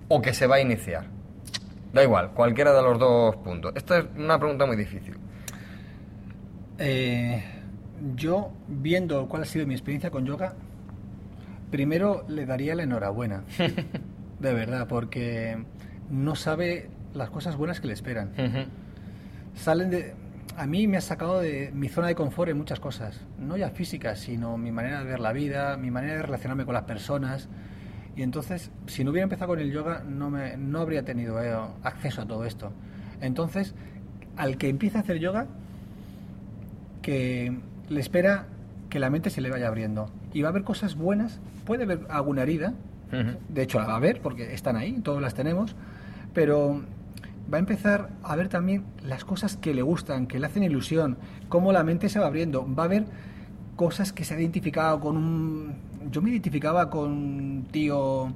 o 0.09 0.23
que 0.23 0.35
se 0.35 0.47
va 0.47 0.57
a 0.57 0.61
iniciar? 0.61 1.07
Da 1.93 2.05
igual, 2.05 2.31
cualquiera 2.33 2.73
de 2.73 2.83
los 2.83 2.99
dos 2.99 3.37
puntos. 3.37 3.73
Esta 3.75 3.99
es 3.99 4.05
una 4.17 4.39
pregunta 4.39 4.67
muy 4.67 4.77
difícil. 4.77 5.17
Eh, 6.79 7.43
yo, 8.15 8.53
viendo 8.69 9.29
cuál 9.29 9.43
ha 9.43 9.45
sido 9.45 9.67
mi 9.67 9.75
experiencia 9.75 10.11
con 10.11 10.25
yoga, 10.25 10.55
primero 11.71 12.25
le 12.29 12.47
daría 12.47 12.75
la 12.75 12.85
enhorabuena. 12.85 13.43
de 14.39 14.55
verdad, 14.55 14.87
porque 14.89 15.59
no 16.11 16.37
sabe 16.37 16.89
las 17.15 17.31
cosas 17.31 17.57
buenas 17.57 17.81
que 17.81 17.89
le 17.89 17.93
esperan. 17.93 18.33
Salen 19.55 19.91
de... 19.91 20.15
A 20.57 20.67
mí 20.67 20.87
me 20.87 20.97
ha 20.97 21.01
sacado 21.01 21.41
de 21.41 21.71
mi 21.73 21.89
zona 21.89 22.09
de 22.09 22.15
confort 22.15 22.51
en 22.51 22.59
muchas 22.59 22.81
cosas, 22.81 23.21
no 23.39 23.57
ya 23.57 23.71
físicas, 23.71 24.19
sino 24.21 24.59
mi 24.59 24.73
manera 24.73 24.99
de 25.01 25.05
ver 25.05 25.21
la 25.21 25.33
vida, 25.33 25.77
mi 25.77 25.91
manera 25.91 26.17
de 26.17 26.23
relacionarme 26.23 26.65
con 26.65 26.75
las 26.75 26.85
personas. 26.85 27.49
Y 28.17 28.23
entonces, 28.23 28.71
si 28.87 29.05
no 29.05 29.13
hubiera 29.13 29.25
empezado 29.25 29.49
con 29.49 29.61
el 29.61 29.73
yoga, 29.73 30.03
no, 30.07 30.29
me, 30.29 30.57
no 30.57 30.81
habría 30.81 31.05
tenido 31.05 31.43
eh, 31.43 31.57
acceso 31.83 32.23
a 32.23 32.27
todo 32.27 32.45
esto. 32.45 32.73
Entonces, 33.21 33.75
al 34.37 34.59
que 34.59 34.69
empieza 34.69 34.99
a 34.99 35.03
hacer 35.03 35.19
yoga, 35.19 35.47
que 37.03 37.57
le 37.89 38.01
espera 38.01 38.47
que 38.89 38.99
la 38.99 39.11
mente 39.11 39.31
se 39.31 39.41
le 39.41 39.51
vaya 39.51 39.69
abriendo. 39.69 40.11
Y 40.33 40.43
va 40.43 40.49
a 40.49 40.51
haber 40.51 40.65
cosas 40.65 40.97
buenas, 40.97 41.41
puede 41.65 41.85
haber 41.85 42.01
alguna 42.11 42.43
herida, 42.43 42.75
de 43.49 43.63
hecho 43.63 43.79
la 43.79 43.87
va 43.87 43.95
a 43.95 43.97
haber 43.97 44.21
porque 44.21 44.55
están 44.55 44.77
ahí, 44.77 45.01
todos 45.01 45.21
las 45.21 45.35
tenemos, 45.35 45.75
pero 46.33 46.83
va 47.53 47.57
a 47.57 47.61
empezar 47.61 48.11
a 48.23 48.37
ver 48.37 48.49
también 48.49 48.85
las 49.05 49.25
cosas 49.25 49.57
que 49.57 49.75
le 49.75 49.83
gustan, 49.83 50.27
que 50.27 50.39
le 50.39 50.47
hacen 50.47 50.63
ilusión, 50.63 51.17
cómo 51.49 51.73
la 51.73 51.83
mente 51.85 52.09
se 52.09 52.19
va 52.19 52.27
abriendo. 52.27 52.67
Va 52.75 52.85
a 52.85 52.89
ver 52.89 53.05
cosas 53.77 54.13
que 54.13 54.25
se 54.25 54.35
ha 54.35 54.41
identificado 54.41 55.01
con 55.01 55.17
un... 55.17 55.75
Yo 56.11 56.23
me 56.23 56.31
identificaba 56.31 56.91
con 56.91 57.11
un 57.11 57.67
tío 57.71 58.33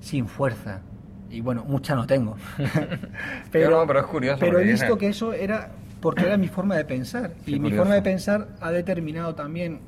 sin 0.00 0.26
fuerza. 0.28 0.80
Y 1.30 1.40
bueno, 1.40 1.64
mucha 1.66 1.94
no 1.94 2.06
tengo. 2.06 2.36
Yo 3.52 3.70
no, 3.70 3.86
pero 3.86 4.00
es 4.00 4.06
curioso 4.06 4.40
Pero 4.40 4.58
he 4.58 4.64
visto 4.64 4.96
que 4.98 5.08
eso 5.08 5.32
era 5.32 5.70
porque 6.00 6.24
era 6.24 6.36
mi 6.36 6.48
forma 6.48 6.76
de 6.76 6.84
pensar. 6.84 7.32
Qué 7.44 7.52
y 7.52 7.58
mi 7.58 7.70
forma 7.72 7.94
de 7.94 8.02
pensar 8.02 8.48
ha 8.60 8.70
determinado 8.70 9.34
también, 9.34 9.80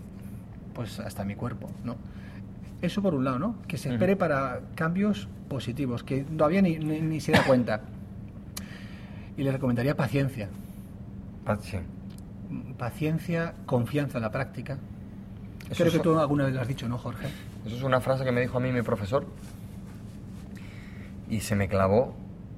pues 0.74 0.98
hasta 1.00 1.24
mi 1.24 1.34
cuerpo, 1.36 1.70
¿no? 1.84 1.96
Eso 2.82 3.00
por 3.02 3.14
un 3.14 3.24
lado, 3.24 3.38
¿no? 3.38 3.56
Que 3.68 3.76
se 3.78 3.90
espere 3.92 4.16
para 4.16 4.60
cambios 4.74 5.28
positivos, 5.48 6.02
que 6.02 6.22
todavía 6.24 6.62
ni, 6.62 6.78
ni- 6.78 7.00
ni 7.00 7.20
se 7.20 7.32
da 7.32 7.44
cuenta. 7.44 7.82
Y 9.36 9.42
le 9.42 9.52
recomendaría 9.52 9.96
paciencia. 9.96 10.48
Sí. 11.60 11.78
Paciencia, 12.78 13.54
confianza 13.66 14.18
en 14.18 14.22
la 14.22 14.30
práctica. 14.30 14.78
Eso 15.70 15.84
Creo 15.84 15.92
que 15.92 15.98
tú 16.00 16.18
alguna 16.18 16.44
vez 16.44 16.54
lo 16.54 16.60
has 16.60 16.68
dicho, 16.68 16.88
¿no, 16.88 16.98
Jorge? 16.98 17.28
Eso 17.66 17.76
es 17.76 17.82
una 17.82 18.00
frase 18.00 18.24
que 18.24 18.32
me 18.32 18.40
dijo 18.40 18.58
a 18.58 18.60
mí 18.60 18.72
mi 18.72 18.82
profesor 18.82 19.26
y 21.28 21.40
se 21.40 21.54
me 21.56 21.68
clavó. 21.68 22.14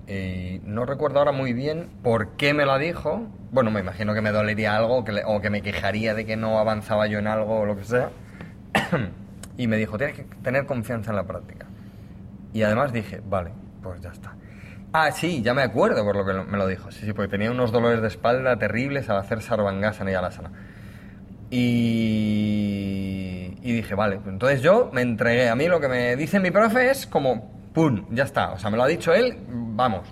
Y 0.09 0.61
no 0.65 0.85
recuerdo 0.85 1.19
ahora 1.21 1.33
muy 1.33 1.53
bien 1.53 1.89
por 2.03 2.31
qué 2.31 2.55
me 2.55 2.65
lo 2.67 2.77
dijo. 2.79 3.27
Bueno, 3.53 3.71
me 3.71 3.81
imagino 3.81 4.15
que 4.15 4.21
me 4.21 4.31
dolería 4.33 4.77
algo 4.77 4.99
o 4.99 5.05
que, 5.05 5.13
le- 5.13 5.25
o 5.25 5.41
que 5.41 5.51
me 5.51 5.63
quejaría 5.63 6.15
de 6.15 6.25
que 6.27 6.37
no 6.37 6.59
avanzaba 6.59 7.07
yo 7.07 7.19
en 7.19 7.27
algo 7.27 7.61
o 7.61 7.67
lo 7.67 7.77
que 7.77 7.85
sea. 7.85 8.11
y 9.57 9.67
me 9.67 9.77
dijo, 9.77 9.97
tienes 9.99 10.17
que 10.17 10.25
tener 10.43 10.67
confianza 10.67 11.11
en 11.11 11.17
la 11.17 11.25
práctica. 11.27 11.67
Y 12.53 12.63
además 12.63 12.93
dije, 12.93 13.23
vale, 13.29 13.51
pues 13.83 14.01
ya 14.01 14.11
está. 14.11 14.35
Ah, 14.95 15.11
sí, 15.11 15.41
ya 15.43 15.55
me 15.55 15.63
acuerdo 15.63 16.05
por 16.05 16.17
lo 16.17 16.27
que 16.27 16.35
me 16.51 16.59
lo 16.59 16.67
dijo. 16.67 16.91
Sí, 16.91 17.07
sí, 17.07 17.13
porque 17.15 17.31
tenía 17.31 17.51
unos 17.51 17.73
dolores 17.73 18.03
de 18.03 18.09
espalda 18.09 18.59
terribles 18.59 19.09
al 19.09 19.17
hacer 19.17 19.41
sarvangasana 19.41 20.11
y 20.11 20.15
alasana. 20.15 20.51
Y, 21.51 22.53
y 23.63 23.73
dije, 23.73 23.95
vale, 23.95 24.17
pues 24.17 24.29
entonces 24.29 24.61
yo 24.61 24.91
me 24.93 25.01
entregué. 25.03 25.49
A 25.49 25.55
mí 25.55 25.67
lo 25.67 25.81
que 25.81 25.89
me 25.89 26.17
dice 26.17 26.41
mi 26.41 26.51
profe 26.51 26.91
es 26.91 27.07
como, 27.07 27.51
¡pum! 27.73 28.07
Ya 28.11 28.25
está. 28.25 28.53
O 28.53 28.59
sea, 28.59 28.71
me 28.71 28.77
lo 28.77 28.83
ha 28.83 28.89
dicho 28.89 29.15
él, 29.15 29.39
vamos. 29.49 30.09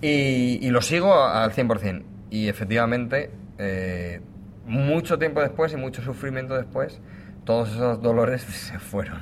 Y, 0.00 0.58
y 0.60 0.70
lo 0.70 0.82
sigo 0.82 1.24
al 1.24 1.52
100%. 1.52 2.02
Y 2.30 2.48
efectivamente, 2.48 3.30
eh, 3.58 4.20
mucho 4.66 5.18
tiempo 5.18 5.40
después 5.40 5.72
y 5.72 5.76
mucho 5.76 6.02
sufrimiento 6.02 6.54
después, 6.54 7.00
todos 7.44 7.70
esos 7.70 8.02
dolores 8.02 8.42
se 8.48 8.78
fueron 8.78 9.20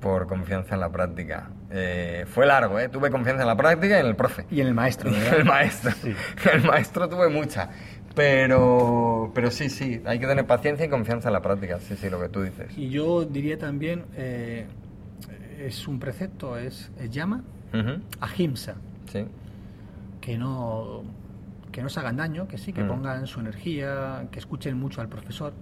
por 0.00 0.26
confianza 0.26 0.74
en 0.74 0.80
la 0.80 0.90
práctica. 0.90 1.50
Eh, 1.70 2.24
fue 2.28 2.46
largo, 2.46 2.78
¿eh? 2.78 2.88
Tuve 2.88 3.10
confianza 3.10 3.42
en 3.42 3.48
la 3.48 3.56
práctica 3.56 3.96
y 3.96 4.00
en 4.00 4.06
el 4.06 4.16
profe. 4.16 4.46
Y 4.50 4.60
en 4.60 4.68
el 4.68 4.74
maestro, 4.74 5.10
el 5.36 5.44
maestro. 5.44 5.90
El 6.52 6.62
maestro 6.62 7.08
tuve 7.08 7.28
mucha. 7.28 7.68
Pero, 8.14 9.32
pero 9.34 9.50
sí, 9.50 9.68
sí, 9.68 10.00
hay 10.06 10.18
que 10.18 10.26
tener 10.26 10.46
paciencia 10.46 10.86
y 10.86 10.88
confianza 10.88 11.28
en 11.28 11.32
la 11.32 11.42
práctica. 11.42 11.78
Sí, 11.80 11.96
sí, 11.96 12.08
lo 12.10 12.20
que 12.20 12.28
tú 12.28 12.42
dices. 12.42 12.76
Y 12.76 12.88
yo 12.90 13.24
diría 13.24 13.58
también, 13.58 14.04
eh, 14.16 14.66
es 15.58 15.86
un 15.88 15.98
precepto, 15.98 16.56
es, 16.56 16.90
es 16.98 17.10
llama 17.10 17.42
Ujú, 17.72 18.00
ahimsa. 18.20 18.74
Sí. 19.12 19.26
que 20.20 20.38
no 20.38 21.02
que 21.70 21.82
no 21.82 21.88
se 21.88 21.98
hagan 22.00 22.16
daño, 22.16 22.46
que 22.46 22.56
sí, 22.56 22.72
que 22.72 22.84
Mm. 22.84 22.88
pongan 22.88 23.26
su 23.26 23.40
energía, 23.40 24.28
que 24.30 24.38
escuchen 24.38 24.78
mucho 24.78 25.00
al 25.00 25.08
profesor, 25.08 25.52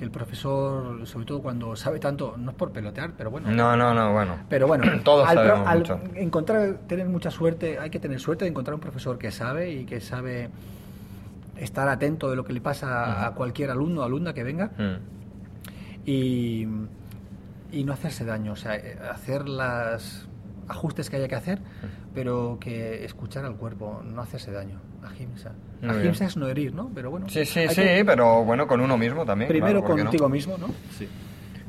que 0.00 0.04
el 0.06 0.10
profesor, 0.10 1.06
sobre 1.06 1.26
todo 1.26 1.42
cuando 1.42 1.76
sabe 1.76 1.98
tanto, 2.00 2.34
no 2.38 2.52
es 2.52 2.56
por 2.56 2.72
pelotear, 2.72 3.12
pero 3.18 3.30
bueno, 3.30 3.50
No, 3.50 3.76
no, 3.76 3.92
no, 3.92 4.12
bueno. 4.14 4.38
pero 4.48 4.66
bueno, 4.66 4.84
Todos 5.04 5.28
al, 5.28 5.34
pro- 5.34 5.44
sabemos 5.44 5.68
al 5.68 5.78
mucho. 5.80 6.00
encontrar, 6.14 6.78
tener 6.88 7.06
mucha 7.06 7.30
suerte, 7.30 7.78
hay 7.78 7.90
que 7.90 8.00
tener 8.00 8.18
suerte 8.18 8.46
de 8.46 8.50
encontrar 8.50 8.74
un 8.76 8.80
profesor 8.80 9.18
que 9.18 9.30
sabe 9.30 9.70
y 9.72 9.84
que 9.84 10.00
sabe 10.00 10.48
estar 11.58 11.86
atento 11.86 12.30
de 12.30 12.36
lo 12.36 12.44
que 12.46 12.54
le 12.54 12.62
pasa 12.62 13.26
a 13.26 13.34
cualquier 13.34 13.68
alumno 13.70 14.00
o 14.00 14.04
alumna 14.04 14.32
que 14.32 14.42
venga 14.42 14.70
Mm. 14.78 14.96
y, 16.06 16.66
y 17.72 17.84
no 17.84 17.92
hacerse 17.92 18.24
daño, 18.24 18.52
o 18.52 18.56
sea, 18.56 18.72
hacer 19.12 19.48
las 19.50 20.26
ajustes 20.66 21.10
que 21.10 21.16
haya 21.16 21.28
que 21.28 21.34
hacer, 21.34 21.58
pero 22.14 22.56
que 22.58 23.04
escuchar 23.04 23.44
al 23.44 23.56
cuerpo, 23.56 24.00
no 24.02 24.22
hacerse 24.22 24.50
daño. 24.50 24.78
Ahimsa. 25.02 25.52
Ahimsa 25.82 26.26
es 26.26 26.36
no 26.36 26.46
herir, 26.46 26.74
¿no? 26.74 26.90
Pero 26.94 27.10
bueno. 27.10 27.28
Sí, 27.28 27.44
sí, 27.44 27.66
sí, 27.68 27.74
que- 27.74 28.04
pero 28.04 28.44
bueno, 28.44 28.66
con 28.66 28.80
uno 28.80 28.98
mismo 28.98 29.24
también. 29.24 29.48
Primero 29.48 29.82
contigo 29.82 30.28
mismo, 30.28 30.56
¿no? 30.58 30.68
Sí. 30.98 31.08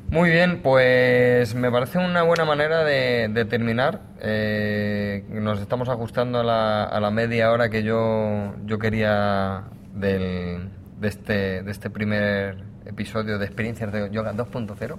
Muy 0.10 0.30
bien, 0.30 0.60
pues 0.62 1.56
me 1.56 1.72
parece 1.72 1.98
una 1.98 2.24
buena 2.24 2.44
manera 2.44 2.84
de, 2.84 3.30
de 3.30 3.46
terminar. 3.46 4.02
Eh, 4.20 5.24
nos 5.30 5.62
estamos 5.62 5.88
ajustando 5.88 6.40
a 6.42 6.44
la, 6.44 6.84
a 6.84 7.00
la 7.00 7.12
media 7.12 7.50
hora 7.52 7.70
que 7.70 7.84
yo, 7.84 8.54
yo 8.66 8.78
quería 8.78 9.64
del- 9.94 10.70
de, 11.00 11.08
este, 11.08 11.64
de 11.64 11.72
este 11.72 11.90
primer 11.90 12.58
episodio 12.86 13.40
de 13.40 13.46
Experiencias 13.46 13.94
de 13.94 14.10
Yoga 14.12 14.34
2.0. 14.34 14.98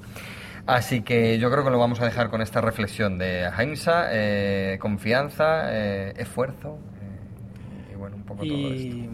Así 0.66 1.02
que 1.02 1.38
yo 1.38 1.50
creo 1.50 1.64
que 1.64 1.70
lo 1.70 1.78
vamos 1.78 2.00
a 2.00 2.06
dejar 2.06 2.30
con 2.30 2.40
esta 2.40 2.60
reflexión 2.62 3.18
de 3.18 3.44
ahimsa, 3.44 4.06
eh, 4.12 4.78
confianza, 4.80 5.64
eh, 5.74 6.14
esfuerzo 6.16 6.78
bueno, 8.02 8.16
un 8.16 8.24
poco 8.24 8.44
todo 8.44 8.56
esto. 8.56 8.96
Y, 8.96 9.08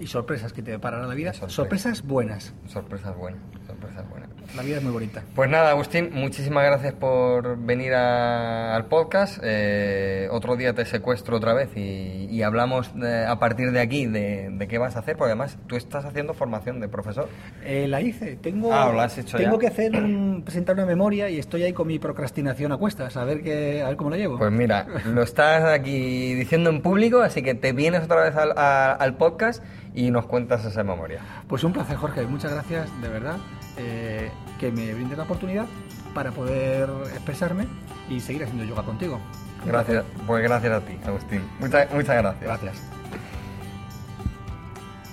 y 0.00 0.06
sorpresas 0.06 0.54
que 0.54 0.62
te 0.62 0.70
deparará 0.70 1.06
la 1.06 1.14
vida. 1.14 1.34
Sorpresas. 1.34 1.54
Sorpresas 1.54 2.02
buenas. 2.06 2.54
Sorpresas 2.66 3.14
buenas, 3.14 3.42
sorpresas 3.80 4.08
buenas. 4.10 4.28
La 4.56 4.62
vida 4.62 4.78
es 4.78 4.82
muy 4.82 4.92
bonita. 4.92 5.22
Pues 5.34 5.50
nada, 5.50 5.70
Agustín, 5.70 6.10
muchísimas 6.14 6.64
gracias 6.64 6.94
por 6.94 7.58
venir 7.58 7.92
a- 7.94 8.74
al 8.74 8.86
podcast. 8.86 9.38
Eh, 9.42 10.26
otro 10.30 10.56
día 10.56 10.72
te 10.74 10.84
secuestro 10.86 11.36
otra 11.36 11.52
vez 11.52 11.68
y, 11.76 12.26
y 12.30 12.42
hablamos 12.42 12.94
de- 12.98 13.26
a 13.26 13.38
partir 13.38 13.72
de 13.72 13.80
aquí 13.80 14.06
de, 14.06 14.48
de 14.50 14.66
qué 14.68 14.78
vas 14.78 14.96
a 14.96 15.00
hacer, 15.00 15.16
porque 15.16 15.32
además 15.32 15.58
tú 15.66 15.76
estás 15.76 16.04
haciendo 16.06 16.32
formación 16.32 16.80
de 16.80 16.88
profesor. 16.88 17.28
Eh, 17.62 17.86
la 17.88 18.00
hice. 18.00 18.36
Tengo, 18.36 18.72
Ah, 18.72 18.90
¿lo 18.92 19.00
has 19.00 19.18
hecho 19.18 19.36
tengo 19.36 19.56
ya? 19.56 19.60
que 19.60 19.66
hacer 19.66 19.94
un- 19.96 20.42
presentar 20.44 20.74
una 20.76 20.86
memoria 20.86 21.28
y 21.28 21.38
estoy 21.38 21.62
ahí 21.64 21.72
con 21.74 21.86
mi 21.86 21.98
procrastinación 21.98 22.72
a 22.72 22.78
cuestas, 22.78 23.16
a 23.16 23.24
ver, 23.24 23.42
qué, 23.42 23.82
a 23.82 23.88
ver 23.88 23.96
cómo 23.96 24.10
la 24.10 24.16
llevo. 24.16 24.38
Pues 24.38 24.50
mira, 24.52 24.86
lo 25.06 25.22
estás 25.22 25.62
aquí 25.64 26.34
diciendo 26.34 26.70
en 26.70 26.80
público, 26.80 27.20
así 27.20 27.42
que 27.42 27.54
te 27.54 27.72
vienes 27.72 28.02
otra 28.04 28.22
vez 28.22 28.34
al, 28.34 28.52
a- 28.56 28.92
al 28.92 29.16
podcast 29.16 29.62
y 29.94 30.10
nos 30.10 30.26
cuentas 30.26 30.64
esa 30.64 30.82
memoria. 30.84 31.20
Pues 31.48 31.64
un 31.64 31.72
placer, 31.72 31.96
Jorge. 31.96 32.22
Muchas 32.26 32.52
gracias, 32.52 32.88
de 33.02 33.08
verdad, 33.08 33.36
eh, 33.78 34.30
que 34.58 34.70
me 34.70 34.92
brindes 34.92 35.16
la 35.16 35.24
oportunidad 35.24 35.66
para 36.14 36.32
poder 36.32 36.88
expresarme 37.14 37.66
y 38.10 38.20
seguir 38.20 38.44
haciendo 38.44 38.64
yoga 38.64 38.82
contigo. 38.82 39.20
Gracias, 39.64 40.04
pues 40.26 40.42
gracias 40.42 40.72
a 40.72 40.80
ti, 40.80 40.98
Agustín. 41.06 41.42
Muchas, 41.60 41.92
muchas 41.92 42.16
gracias. 42.16 42.44
Gracias. 42.44 42.76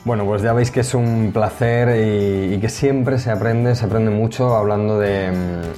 Bueno, 0.03 0.23
pues 0.25 0.43
ya 0.43 0.53
veis 0.53 0.69
que 0.69 0.81
es 0.81 0.93
un 0.93 1.31
placer 1.33 1.89
y, 1.97 2.53
y 2.53 2.59
que 2.59 2.69
siempre 2.69 3.17
se 3.17 3.31
aprende, 3.31 3.75
se 3.75 3.85
aprende 3.85 4.11
mucho 4.11 4.55
hablando 4.55 4.99
de, 4.99 5.31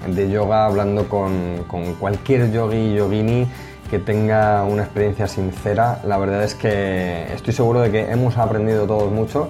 de 0.05 0.29
yoga, 0.29 0.65
hablando 0.65 1.07
con, 1.07 1.63
con 1.67 1.93
cualquier 1.95 2.51
yogi 2.51 2.93
yogini 2.93 3.47
que 3.89 3.99
tenga 3.99 4.65
una 4.65 4.83
experiencia 4.83 5.27
sincera. 5.27 6.01
La 6.03 6.17
verdad 6.17 6.43
es 6.43 6.55
que 6.55 7.31
estoy 7.33 7.53
seguro 7.53 7.79
de 7.79 7.89
que 7.89 8.11
hemos 8.11 8.37
aprendido 8.37 8.85
todos 8.85 9.09
mucho 9.09 9.49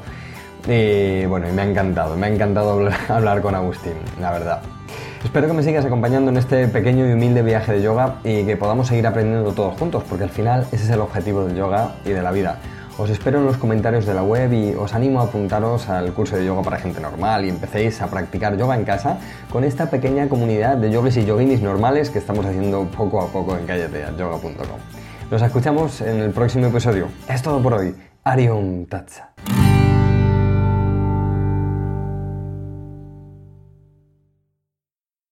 y 0.67 1.25
bueno, 1.25 1.47
me 1.53 1.61
ha 1.61 1.65
encantado, 1.65 2.17
me 2.17 2.27
ha 2.27 2.29
encantado 2.29 2.71
hablar, 2.71 2.99
hablar 3.09 3.41
con 3.41 3.55
Agustín, 3.55 3.93
la 4.19 4.31
verdad. 4.31 4.61
Espero 5.23 5.47
que 5.47 5.53
me 5.53 5.63
sigas 5.63 5.83
acompañando 5.85 6.29
en 6.29 6.37
este 6.37 6.67
pequeño 6.67 7.07
y 7.07 7.13
humilde 7.13 7.41
viaje 7.41 7.73
de 7.73 7.81
yoga 7.81 8.17
y 8.23 8.43
que 8.43 8.55
podamos 8.55 8.87
seguir 8.87 9.07
aprendiendo 9.07 9.51
todos 9.53 9.77
juntos, 9.77 10.03
porque 10.07 10.25
al 10.25 10.29
final 10.29 10.67
ese 10.71 10.83
es 10.83 10.89
el 10.89 11.01
objetivo 11.01 11.43
del 11.45 11.55
yoga 11.55 11.95
y 12.05 12.09
de 12.09 12.21
la 12.21 12.31
vida. 12.31 12.59
Os 12.97 13.11
espero 13.11 13.39
en 13.39 13.45
los 13.45 13.57
comentarios 13.57 14.05
de 14.05 14.13
la 14.15 14.23
web 14.23 14.51
y 14.53 14.73
os 14.73 14.93
animo 14.95 15.21
a 15.21 15.25
apuntaros 15.25 15.87
al 15.87 16.13
curso 16.13 16.35
de 16.35 16.45
yoga 16.45 16.63
para 16.63 16.77
gente 16.77 16.99
normal 16.99 17.45
y 17.45 17.49
empecéis 17.49 18.01
a 18.01 18.07
practicar 18.07 18.57
yoga 18.57 18.75
en 18.75 18.85
casa 18.85 19.19
con 19.51 19.63
esta 19.63 19.89
pequeña 19.89 20.27
comunidad 20.27 20.77
de 20.77 20.91
yogis 20.91 21.17
y 21.17 21.25
yoginis 21.25 21.61
normales 21.61 22.09
que 22.09 22.17
estamos 22.17 22.45
haciendo 22.45 22.85
poco 22.85 23.21
a 23.21 23.27
poco 23.27 23.55
en 23.55 23.67
callateayoga.com. 23.67 24.79
Nos 25.29 25.41
escuchamos 25.41 26.01
en 26.01 26.21
el 26.21 26.31
próximo 26.31 26.67
episodio. 26.67 27.09
Es 27.29 27.41
todo 27.43 27.61
por 27.61 27.75
hoy. 27.75 27.95
Arium 28.23 28.85
Tatsa. 28.85 29.29